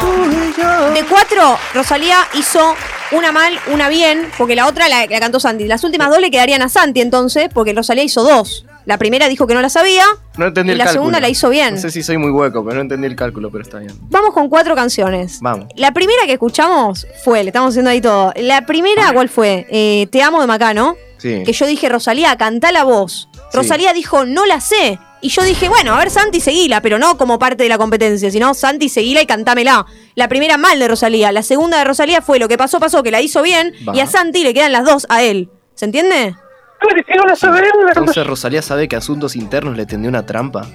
[0.00, 0.90] tú y yo.
[0.92, 2.74] De cuatro, Rosalía hizo
[3.12, 5.66] una mal, una bien, porque la otra la, la cantó Santi.
[5.68, 8.66] Las últimas dos le quedarían a Santi entonces, porque Rosalía hizo dos.
[8.84, 10.04] La primera dijo que no la sabía.
[10.36, 11.02] No entendí Y el la cálculo.
[11.02, 11.74] segunda la hizo bien.
[11.74, 13.92] No sé si soy muy hueco, pero no entendí el cálculo, pero está bien.
[14.10, 15.38] Vamos con cuatro canciones.
[15.40, 15.66] Vamos.
[15.76, 18.32] La primera que escuchamos fue, le estamos haciendo ahí todo.
[18.36, 19.66] La primera, ¿cuál fue?
[19.70, 20.96] Eh, Te amo de Macano.
[21.18, 21.42] Sí.
[21.44, 23.28] Que yo dije, Rosalía, cantá la voz.
[23.32, 23.38] Sí.
[23.56, 24.98] Rosalía dijo, no la sé.
[25.20, 28.30] Y yo dije, bueno, a ver, Santi, seguila, pero no como parte de la competencia,
[28.30, 29.86] sino Santi, seguila y cantámela.
[30.14, 31.32] La primera mal de Rosalía.
[31.32, 33.74] La segunda de Rosalía fue lo que pasó, pasó, que la hizo bien.
[33.88, 33.96] Va.
[33.96, 35.48] Y a Santi le quedan las dos a él.
[35.74, 36.34] ¿Se entiende?
[37.88, 40.66] Entonces Rosalía sabe que Asuntos Internos le tendió una trampa.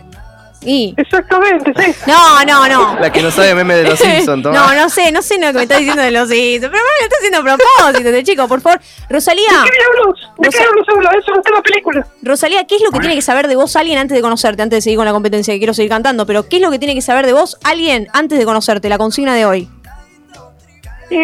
[0.64, 0.94] Y.
[0.96, 1.96] Exactamente, sí.
[2.06, 3.00] No, no, no.
[3.00, 4.56] La que no sabe meme de los Simpsons, toma.
[4.56, 6.72] No, no sé, no sé lo que me está diciendo de los Simpsons.
[6.72, 8.80] Pero me lo está haciendo a propósito, de chico, por favor.
[9.10, 9.44] Rosalía.
[9.64, 10.32] ¿De qué diablos?
[10.38, 11.10] ¿De qué diablos habla?
[11.18, 12.08] Eso no está en la película.
[12.22, 14.62] Rosalía, ¿qué es lo que tiene que saber de vos alguien antes de conocerte?
[14.62, 16.78] Antes de seguir con la competencia, que quiero seguir cantando, pero ¿qué es lo que
[16.78, 18.88] tiene que saber de vos alguien antes de conocerte?
[18.88, 19.70] La consigna de hoy.
[21.10, 21.18] Y.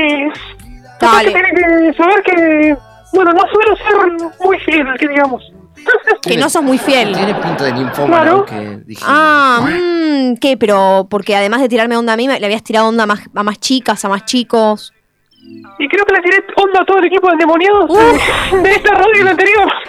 [0.99, 1.31] Dale.
[1.31, 2.77] Tiene que saber que.
[3.13, 5.43] Bueno, no suelo ser muy fiel, que digamos.
[6.21, 7.13] Que no sos muy fiel.
[7.15, 8.45] Tiene pinta de ninfómano Claro.
[8.45, 9.03] que dije.
[9.05, 10.57] Ah, mm, ¿qué?
[10.57, 13.21] Pero porque además de tirarme onda a mí, me- le habías tirado onda a más,
[13.33, 14.93] a más chicas, a más chicos.
[15.79, 17.87] Y creo que le tiré onda a todo el equipo de endemoniados
[18.51, 19.71] de, de esta radio y la anterior.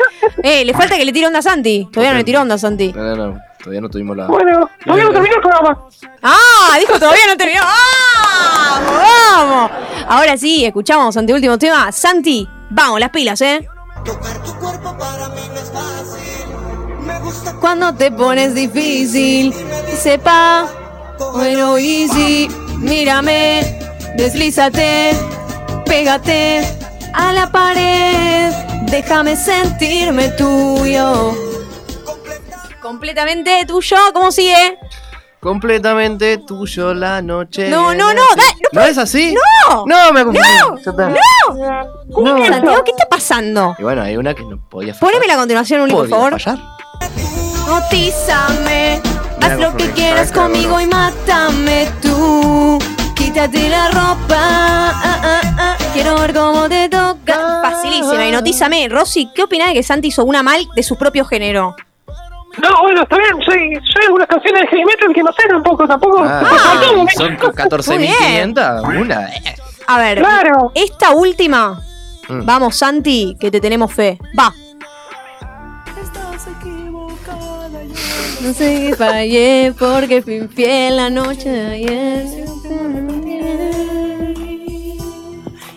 [0.42, 1.88] Eh, le falta que le tire onda a Santi.
[1.92, 2.92] Todavía no le tiró onda a Santi.
[2.92, 3.38] No, no, no.
[3.59, 4.26] Todavía no tuvimos la.
[4.28, 5.84] Bueno, todavía no terminó el programa.
[6.22, 6.76] ¡Ah!
[6.78, 7.62] Dijo todavía no terminó.
[7.62, 9.03] ¡Vamos!
[9.36, 9.70] ¡Vamos!
[10.09, 11.90] Ahora sí, escuchamos ante último tema.
[11.90, 13.66] Santi, vamos, las pilas, ¿eh?
[17.60, 19.52] Cuando te pones difícil,
[20.00, 20.66] sepa,
[21.34, 22.48] bueno, easy,
[22.78, 23.78] mírame,
[24.16, 25.10] deslízate,
[25.84, 26.62] pégate
[27.12, 28.52] a la pared,
[28.90, 31.34] déjame sentirme tuyo.
[32.80, 34.78] Completamente tuyo, ¿cómo sigue?
[35.41, 37.68] Completamente tuyo la noche.
[37.70, 39.34] No, no, no, da- ¿No es así?
[39.68, 39.84] ¡No!
[39.86, 40.49] No, me confundí.
[40.59, 40.76] ¡No!
[42.24, 42.45] ¡No!
[42.47, 43.76] Santiago, ¿qué está pasando?
[43.78, 45.12] Y bueno, hay una que no podía fallar.
[45.14, 46.32] Poneme la continuación, Uli, por favor.
[46.41, 46.59] fallar.
[47.66, 49.01] Notízame,
[49.43, 52.78] haz lo que quieras conmigo y mátame tú.
[53.14, 57.61] Quítate la ropa, ah, ah, ah, quiero ver cómo te toca.
[57.62, 58.26] Facilísima.
[58.26, 61.76] Y notízame, Rosy, ¿qué opinás de que Santi hizo una mal de su propio género?
[62.62, 63.34] No, bueno, está bien.
[63.44, 65.86] Soy, soy algunas canciones de heavy metal que no sé tampoco.
[65.86, 66.22] Tampoco.
[66.24, 68.82] Ah, son 14.500.
[69.00, 69.30] Una.
[69.86, 70.72] A ver, Claro.
[70.74, 71.80] esta última,
[72.28, 72.44] Mm.
[72.44, 74.18] vamos, Santi, que te tenemos fe.
[74.38, 74.52] Va.
[78.40, 82.24] No sé qué fallé porque fui infiel la noche de ayer.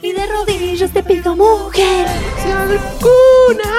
[0.04, 2.08] Y de rodillas te pido mujer.
[2.44, 3.72] Si alguna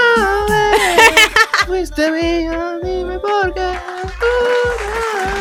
[0.49, 1.32] vez
[1.67, 3.73] fuiste mía, dime por qué.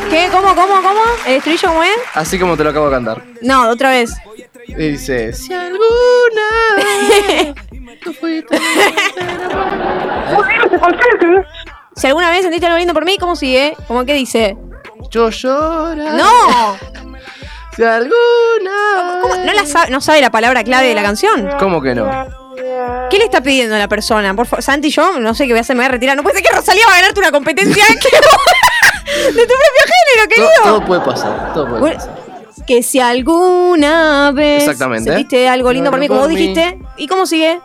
[0.09, 0.28] ¿Qué?
[0.32, 1.01] ¿Cómo, cómo, cómo?
[1.26, 1.97] ¿El estribillo cómo es?
[2.13, 3.24] Así como te lo acabo de cantar.
[3.41, 4.13] No, otra vez.
[4.67, 7.55] Y dice: Si alguna vez
[8.03, 8.57] tú fuiste
[11.95, 13.76] Si alguna vez sentiste algo lindo por mí, ¿cómo sigue?
[13.88, 14.57] ¿Cómo que dice?
[15.09, 16.17] Yo lloraré.
[16.17, 16.78] ¡No!
[17.88, 19.36] Alguna ¿Cómo?
[19.38, 21.49] ¿No, la sabe, ¿No sabe la palabra clave de la canción?
[21.59, 22.09] ¿Cómo que no?
[23.09, 24.34] ¿Qué le está pidiendo a la persona?
[24.36, 26.15] Por favor, Santi, yo no sé qué voy a hacer, me voy a retirar.
[26.15, 27.93] No puede ser que Rosalía va a ganarte una competencia que-
[29.34, 30.49] de tu propio género, Todo, querido.
[30.63, 31.53] todo puede pasar.
[31.53, 32.15] Todo puede Bueno, pasar.
[32.67, 35.09] Que si alguna vez Exactamente.
[35.11, 37.59] sentiste algo lindo por mí, como vos dijiste, ¿y cómo sigue?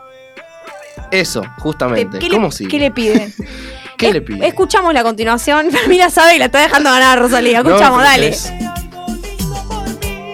[1.11, 2.19] Eso, justamente.
[2.19, 2.71] ¿Qué, ¿Cómo le, sigue?
[2.71, 3.33] ¿Qué le pide?
[3.99, 4.47] ¿Qué le pide?
[4.47, 5.69] Escuchamos la continuación.
[5.89, 7.63] Mira, sabe y la está dejando ganar Rosalía.
[7.63, 8.29] No, Escuchamos, pero dale.
[8.29, 8.53] es-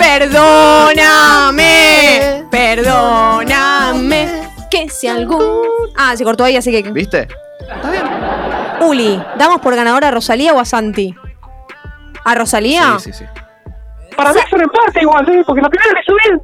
[0.02, 4.42] Perdóname, perdóname.
[4.70, 5.42] Que si algún.
[5.96, 6.82] Ah, se cortó ahí, así que.
[6.90, 7.28] ¿Viste?
[8.80, 11.14] Uli, ¿damos por ganadora a Rosalía o a Santi?
[12.24, 12.96] ¿A Rosalía?
[12.98, 13.24] Sí, sí, sí.
[14.16, 15.42] Para mí es un empate igual, ¿eh?
[15.46, 16.40] porque la primera le hizo bien.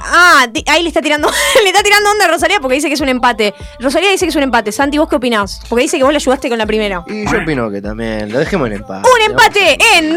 [0.00, 1.28] Ah, di- ahí le está tirando,
[1.62, 3.52] le está tirando onda a Rosalía porque dice que es un empate.
[3.80, 4.72] Rosalía dice que es un empate.
[4.72, 5.60] Santi, ¿vos qué opinás?
[5.68, 7.04] Porque dice que vos le ayudaste con la primera.
[7.06, 8.32] Y yo opino que también.
[8.32, 9.08] Lo dejemos en empate.
[9.08, 10.16] Un empate en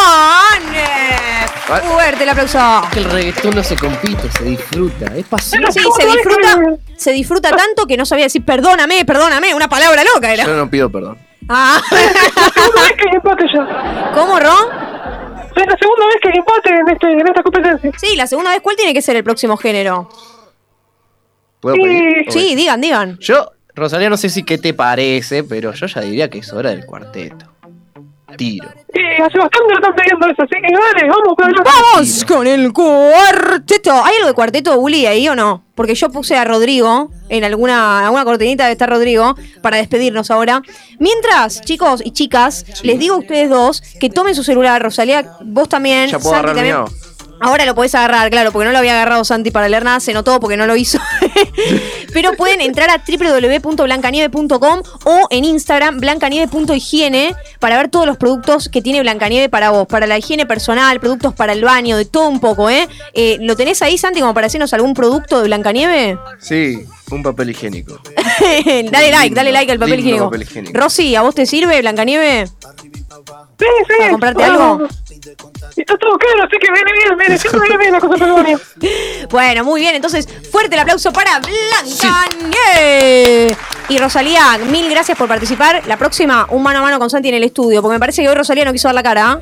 [0.00, 0.74] reggaetón.
[0.74, 1.46] Eh,
[1.88, 2.58] Fuerte el aplauso.
[2.92, 5.06] Que el reggaetón no se compite, se disfruta.
[5.16, 5.64] Es pasión.
[5.72, 6.58] Sí, se disfruta,
[6.96, 10.44] se disfruta tanto que no sabía decir perdóname, perdóname, una palabra loca era.
[10.44, 11.18] Yo no pido perdón.
[11.48, 11.80] Ah.
[11.90, 14.10] Es la segunda vez que hay empate ya.
[14.14, 14.70] ¿Cómo, Ro?
[15.56, 17.92] Es la segunda vez que empate en, este, en esta competencia.
[17.98, 20.08] Sí, la segunda vez, ¿cuál tiene que ser el próximo género?
[21.60, 22.26] ¿Puedo pedir?
[22.30, 23.18] Sí, digan, digan.
[23.18, 26.70] Yo, Rosalía, no sé si qué te parece, pero yo ya diría que es hora
[26.70, 27.46] del cuarteto.
[28.40, 28.68] Tiro.
[28.68, 32.72] Hace bastante lo están pidiendo eso, así que dale, vamos con el ¡Vamos con el
[32.72, 33.92] cuarteto!
[33.92, 35.62] ¿Hay algo de cuarteto Uli ahí o no?
[35.74, 40.62] Porque yo puse a Rodrigo en alguna, alguna cortinita de estar Rodrigo para despedirnos ahora.
[40.98, 44.82] Mientras, chicos y chicas, les digo a ustedes dos que tomen su celular.
[44.82, 46.08] Rosalía, vos también.
[46.08, 47.00] Ya puedo Santi agarrar el también.
[47.02, 47.09] mío.
[47.40, 50.12] Ahora lo podés agarrar, claro, porque no lo había agarrado Santi para leer nada, se
[50.12, 50.98] notó porque no lo hizo.
[52.12, 58.82] Pero pueden entrar a www.blancanieve.com o en Instagram blancanieve.higiene para ver todos los productos que
[58.82, 62.40] tiene Blancanieve para vos, para la higiene personal, productos para el baño, de todo un
[62.40, 62.88] poco, ¿eh?
[63.14, 66.18] Eh, ¿Lo tenés ahí, Santi, como para hacernos algún producto de Blancanieve?
[66.40, 68.00] Sí, un papel higiénico.
[68.90, 70.24] dale like, dale like al papel higiénico.
[70.26, 70.78] papel higiénico.
[70.78, 72.48] Rosy, ¿a vos te sirve Blancanieve?
[73.58, 73.94] Sí, sí.
[73.98, 74.88] ¿Para comprarte Ah, algo?
[75.76, 78.58] Y está todo caro, así que viene bien, viene, siempre viene bien la cosa baño.
[79.30, 79.94] Bueno, muy bien.
[79.96, 83.56] Entonces, fuerte el aplauso para Blanca Nieve.
[83.88, 85.86] Y Rosalía, mil gracias por participar.
[85.86, 88.28] La próxima, un mano a mano con Santi en el estudio, porque me parece que
[88.28, 89.32] hoy Rosalía no quiso dar la cara.
[89.32, 89.40] ¿ah?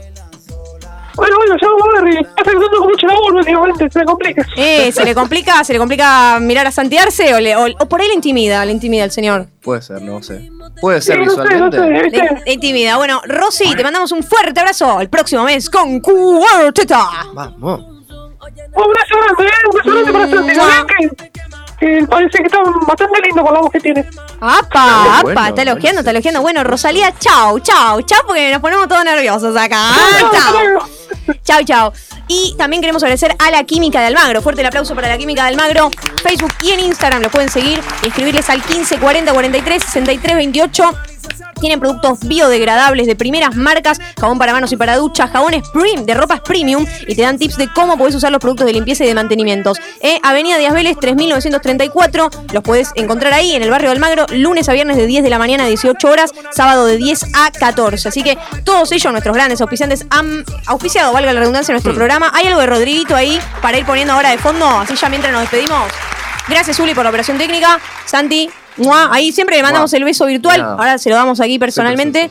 [1.18, 2.14] Bueno, bueno, ya vamos a ver.
[2.20, 4.46] Está sacando con mucho laburo últimamente, se me complica.
[4.56, 8.00] Eh, ¿Se le complica, se le complica mirar a santearse o, le- o- o por
[8.00, 9.46] ahí le intimida, le intimida el señor?
[9.62, 10.50] Puede ser, no sé.
[10.80, 12.16] Puede ser Sí, no sé, no visualmente.
[12.18, 12.22] sé.
[12.22, 12.96] Le, le intimida.
[12.96, 17.04] Bueno, Rosy, te mandamos un fuerte abrazo el próximo mes con Cuarteta.
[17.34, 17.80] Vamos.
[17.80, 19.52] Un abrazo grande, ¿eh?
[19.72, 20.86] Un abrazo grande para Santi.
[20.96, 21.16] también,
[21.78, 24.04] Que, parece que está bastante lindo con la voz que tiene.
[24.40, 25.20] ¡Apa!
[25.22, 25.48] bueno, ¡Apa!
[25.48, 26.40] Está elogiando, está elogiando.
[26.42, 29.90] Bueno, Rosalía, chau, chau, chau, porque nos ponemos todos nerviosos acá.
[31.44, 31.92] Chau, chau.
[32.26, 34.42] Y también queremos agradecer a la Química de Almagro.
[34.42, 35.90] Fuerte el aplauso para la Química de Almagro.
[36.22, 40.90] Facebook y en Instagram los pueden seguir y escribirles al 15 40 43 63 28.
[41.60, 46.14] Tienen productos biodegradables de primeras marcas, jabón para manos y para duchas, jabones prim, de
[46.14, 49.08] ropas premium y te dan tips de cómo podés usar los productos de limpieza y
[49.08, 49.78] de mantenimientos.
[50.00, 54.68] Eh, Avenida Díaz Vélez 3934, los puedes encontrar ahí en el barrio de Almagro, lunes
[54.68, 58.08] a viernes de 10 de la mañana a 18 horas, sábado de 10 a 14.
[58.08, 62.30] Así que todos ellos, nuestros grandes auspiciantes, han auspiciado, valga la redundancia, nuestro programa.
[62.34, 64.66] ¿Hay algo de Rodriguito ahí para ir poniendo ahora de fondo?
[64.66, 65.90] Así ya mientras nos despedimos.
[66.48, 67.78] Gracias, Uli, por la operación técnica.
[68.06, 69.08] Santi, ¡mua!
[69.12, 69.98] ahí siempre le mandamos Mua.
[69.98, 70.60] el beso virtual.
[70.60, 72.30] Ahora se lo damos aquí personalmente.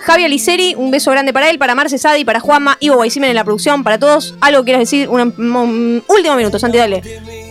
[0.00, 3.36] Javi Aliceri, un beso grande para él, para Marce Sadi, para Juanma, Ivo Guaycimen en
[3.36, 4.34] la producción, para todos.
[4.40, 5.08] ¿Algo quieras decir?
[5.08, 7.02] Un, un último minuto, Santi, dale.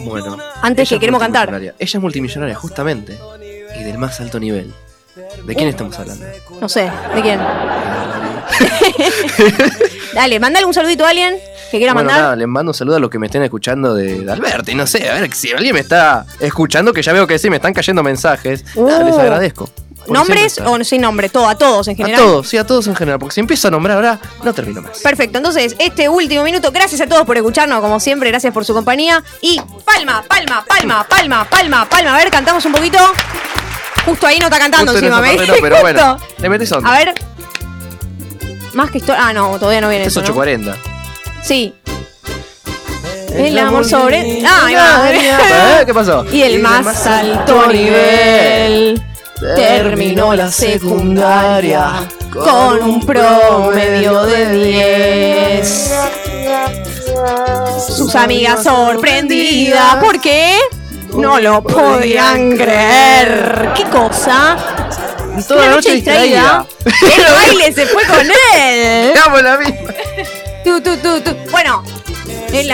[0.06, 0.38] Bueno.
[0.62, 1.54] Antes que queremos cantar.
[1.54, 3.18] Ella es multimillonaria, justamente.
[3.80, 4.74] Y del más alto nivel.
[5.46, 6.26] ¿De quién estamos hablando?
[6.62, 7.40] No sé, ¿de quién?
[10.14, 11.38] dale, mandale un saludito a alguien
[11.72, 12.24] que quiera Bueno, mandar.
[12.24, 14.74] nada, les mando un saludo a los que me estén escuchando de, de Alberti.
[14.76, 17.58] No sé, a ver si alguien me está escuchando, que ya veo que sí, me
[17.58, 18.64] están cayendo mensajes.
[18.76, 19.20] Nada, les Uh.
[19.20, 19.70] agradezco.
[20.08, 21.28] ¿Nombres o sin nombre?
[21.28, 22.22] Todo, a todos en general.
[22.22, 23.20] A todos, sí, a todos en general.
[23.20, 25.00] Porque si empiezo a nombrar ahora, no termino más.
[25.00, 28.74] Perfecto, entonces este último minuto, gracias a todos por escucharnos, como siempre, gracias por su
[28.74, 29.22] compañía.
[29.42, 32.16] Y palma, palma, palma, palma, palma, palma.
[32.16, 33.00] A ver, cantamos un poquito.
[34.08, 36.50] Justo ahí no está cantando Justo en encima, esa ¿me parte no, pero bueno, le
[36.50, 36.90] metes onda.
[36.90, 37.14] A ver.
[38.74, 39.22] Más que historia.
[39.28, 40.22] Ah, no, todavía no viene Es eso.
[40.22, 40.28] ¿no?
[40.28, 40.78] 840.
[41.44, 41.76] Sí.
[43.34, 44.46] El amor sobre.
[44.48, 45.12] Ah, ahí va.
[45.82, 45.84] ¿Eh?
[45.86, 46.26] ¿Qué pasó?
[46.32, 49.04] Y el más alto nivel
[49.58, 54.54] terminó la secundaria con un promedio de
[55.60, 55.94] 10.
[57.90, 60.58] Sus amigas sorprendidas porque
[61.18, 63.72] no lo podían creer.
[63.76, 64.58] ¿Qué cosa?
[65.48, 66.66] Toda la noche distraída.
[66.86, 69.14] El baile se fue con él.
[69.26, 69.94] Amo la misma.
[70.64, 71.36] Tú, tú, tú, tú.
[71.52, 71.84] Bueno.
[72.52, 72.72] El,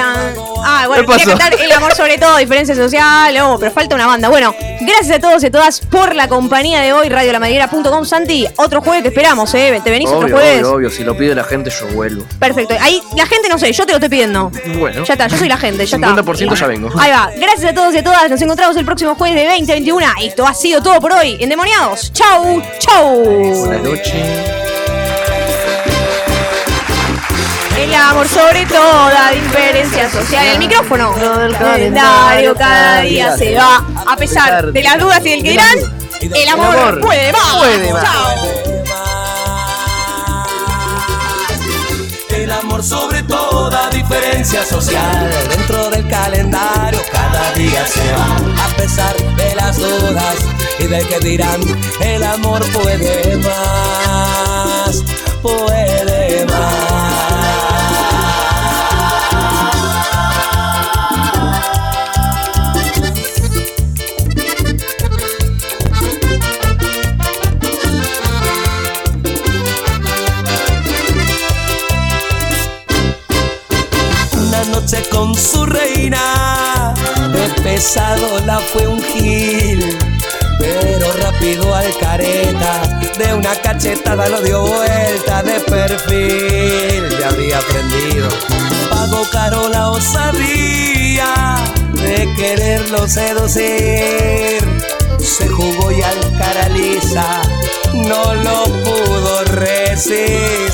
[0.63, 1.37] ah, bueno, ¿Qué pasó?
[1.61, 4.29] El amor sobre todo, diferencia social, oh, pero falta una banda.
[4.29, 8.05] Bueno, gracias a todos y a todas por la compañía de hoy, radiolamadriguera.com.
[8.05, 9.81] Santi, otro jueves te esperamos, ¿eh?
[9.83, 10.63] ¿Te venís otro Obvio, jueves?
[10.63, 10.89] obvio, obvio.
[10.89, 12.25] Si lo pide la gente, yo vuelvo.
[12.39, 12.75] Perfecto.
[12.79, 14.51] Ahí, la gente no sé, yo te lo estoy pidiendo.
[14.77, 15.03] Bueno.
[15.03, 16.09] Ya está, yo soy la gente, ya está.
[16.09, 16.89] 50% ya vengo.
[16.99, 17.29] Ahí va.
[17.35, 18.29] Gracias a todos y a todas.
[18.29, 20.05] Nos encontramos el próximo jueves de 2021.
[20.21, 21.37] Esto ha sido todo por hoy.
[21.39, 22.11] Endemoniados.
[22.13, 23.15] Chau, chau.
[23.65, 24.62] Buenas noches.
[27.83, 30.47] El amor sobre toda diferencia social.
[30.47, 31.13] El micrófono.
[31.17, 33.85] El calendario cada día se va.
[34.07, 35.77] A pesar de las dudas y del que dirán,
[36.21, 37.57] el amor, puede más.
[37.57, 38.03] puede más.
[38.05, 38.35] Chao.
[42.29, 45.29] El amor sobre toda diferencia social.
[45.49, 48.63] Dentro del calendario cada día se va.
[48.63, 50.37] A pesar de las dudas
[50.79, 51.59] y del que dirán,
[51.99, 55.03] el amor puede más.
[55.41, 56.02] Puede
[75.13, 76.93] con su reina.
[77.31, 79.97] De pesado la fue un gil,
[80.59, 82.99] pero rápido al careta.
[83.17, 87.17] De una cachetada lo dio vuelta de perfil.
[87.19, 88.27] Ya había aprendido.
[88.89, 91.55] Pagó caro la osadía
[91.93, 94.63] de quererlo seducir.
[95.19, 97.41] Se jugó y al cara lisa
[97.93, 100.73] no lo pudo resistir.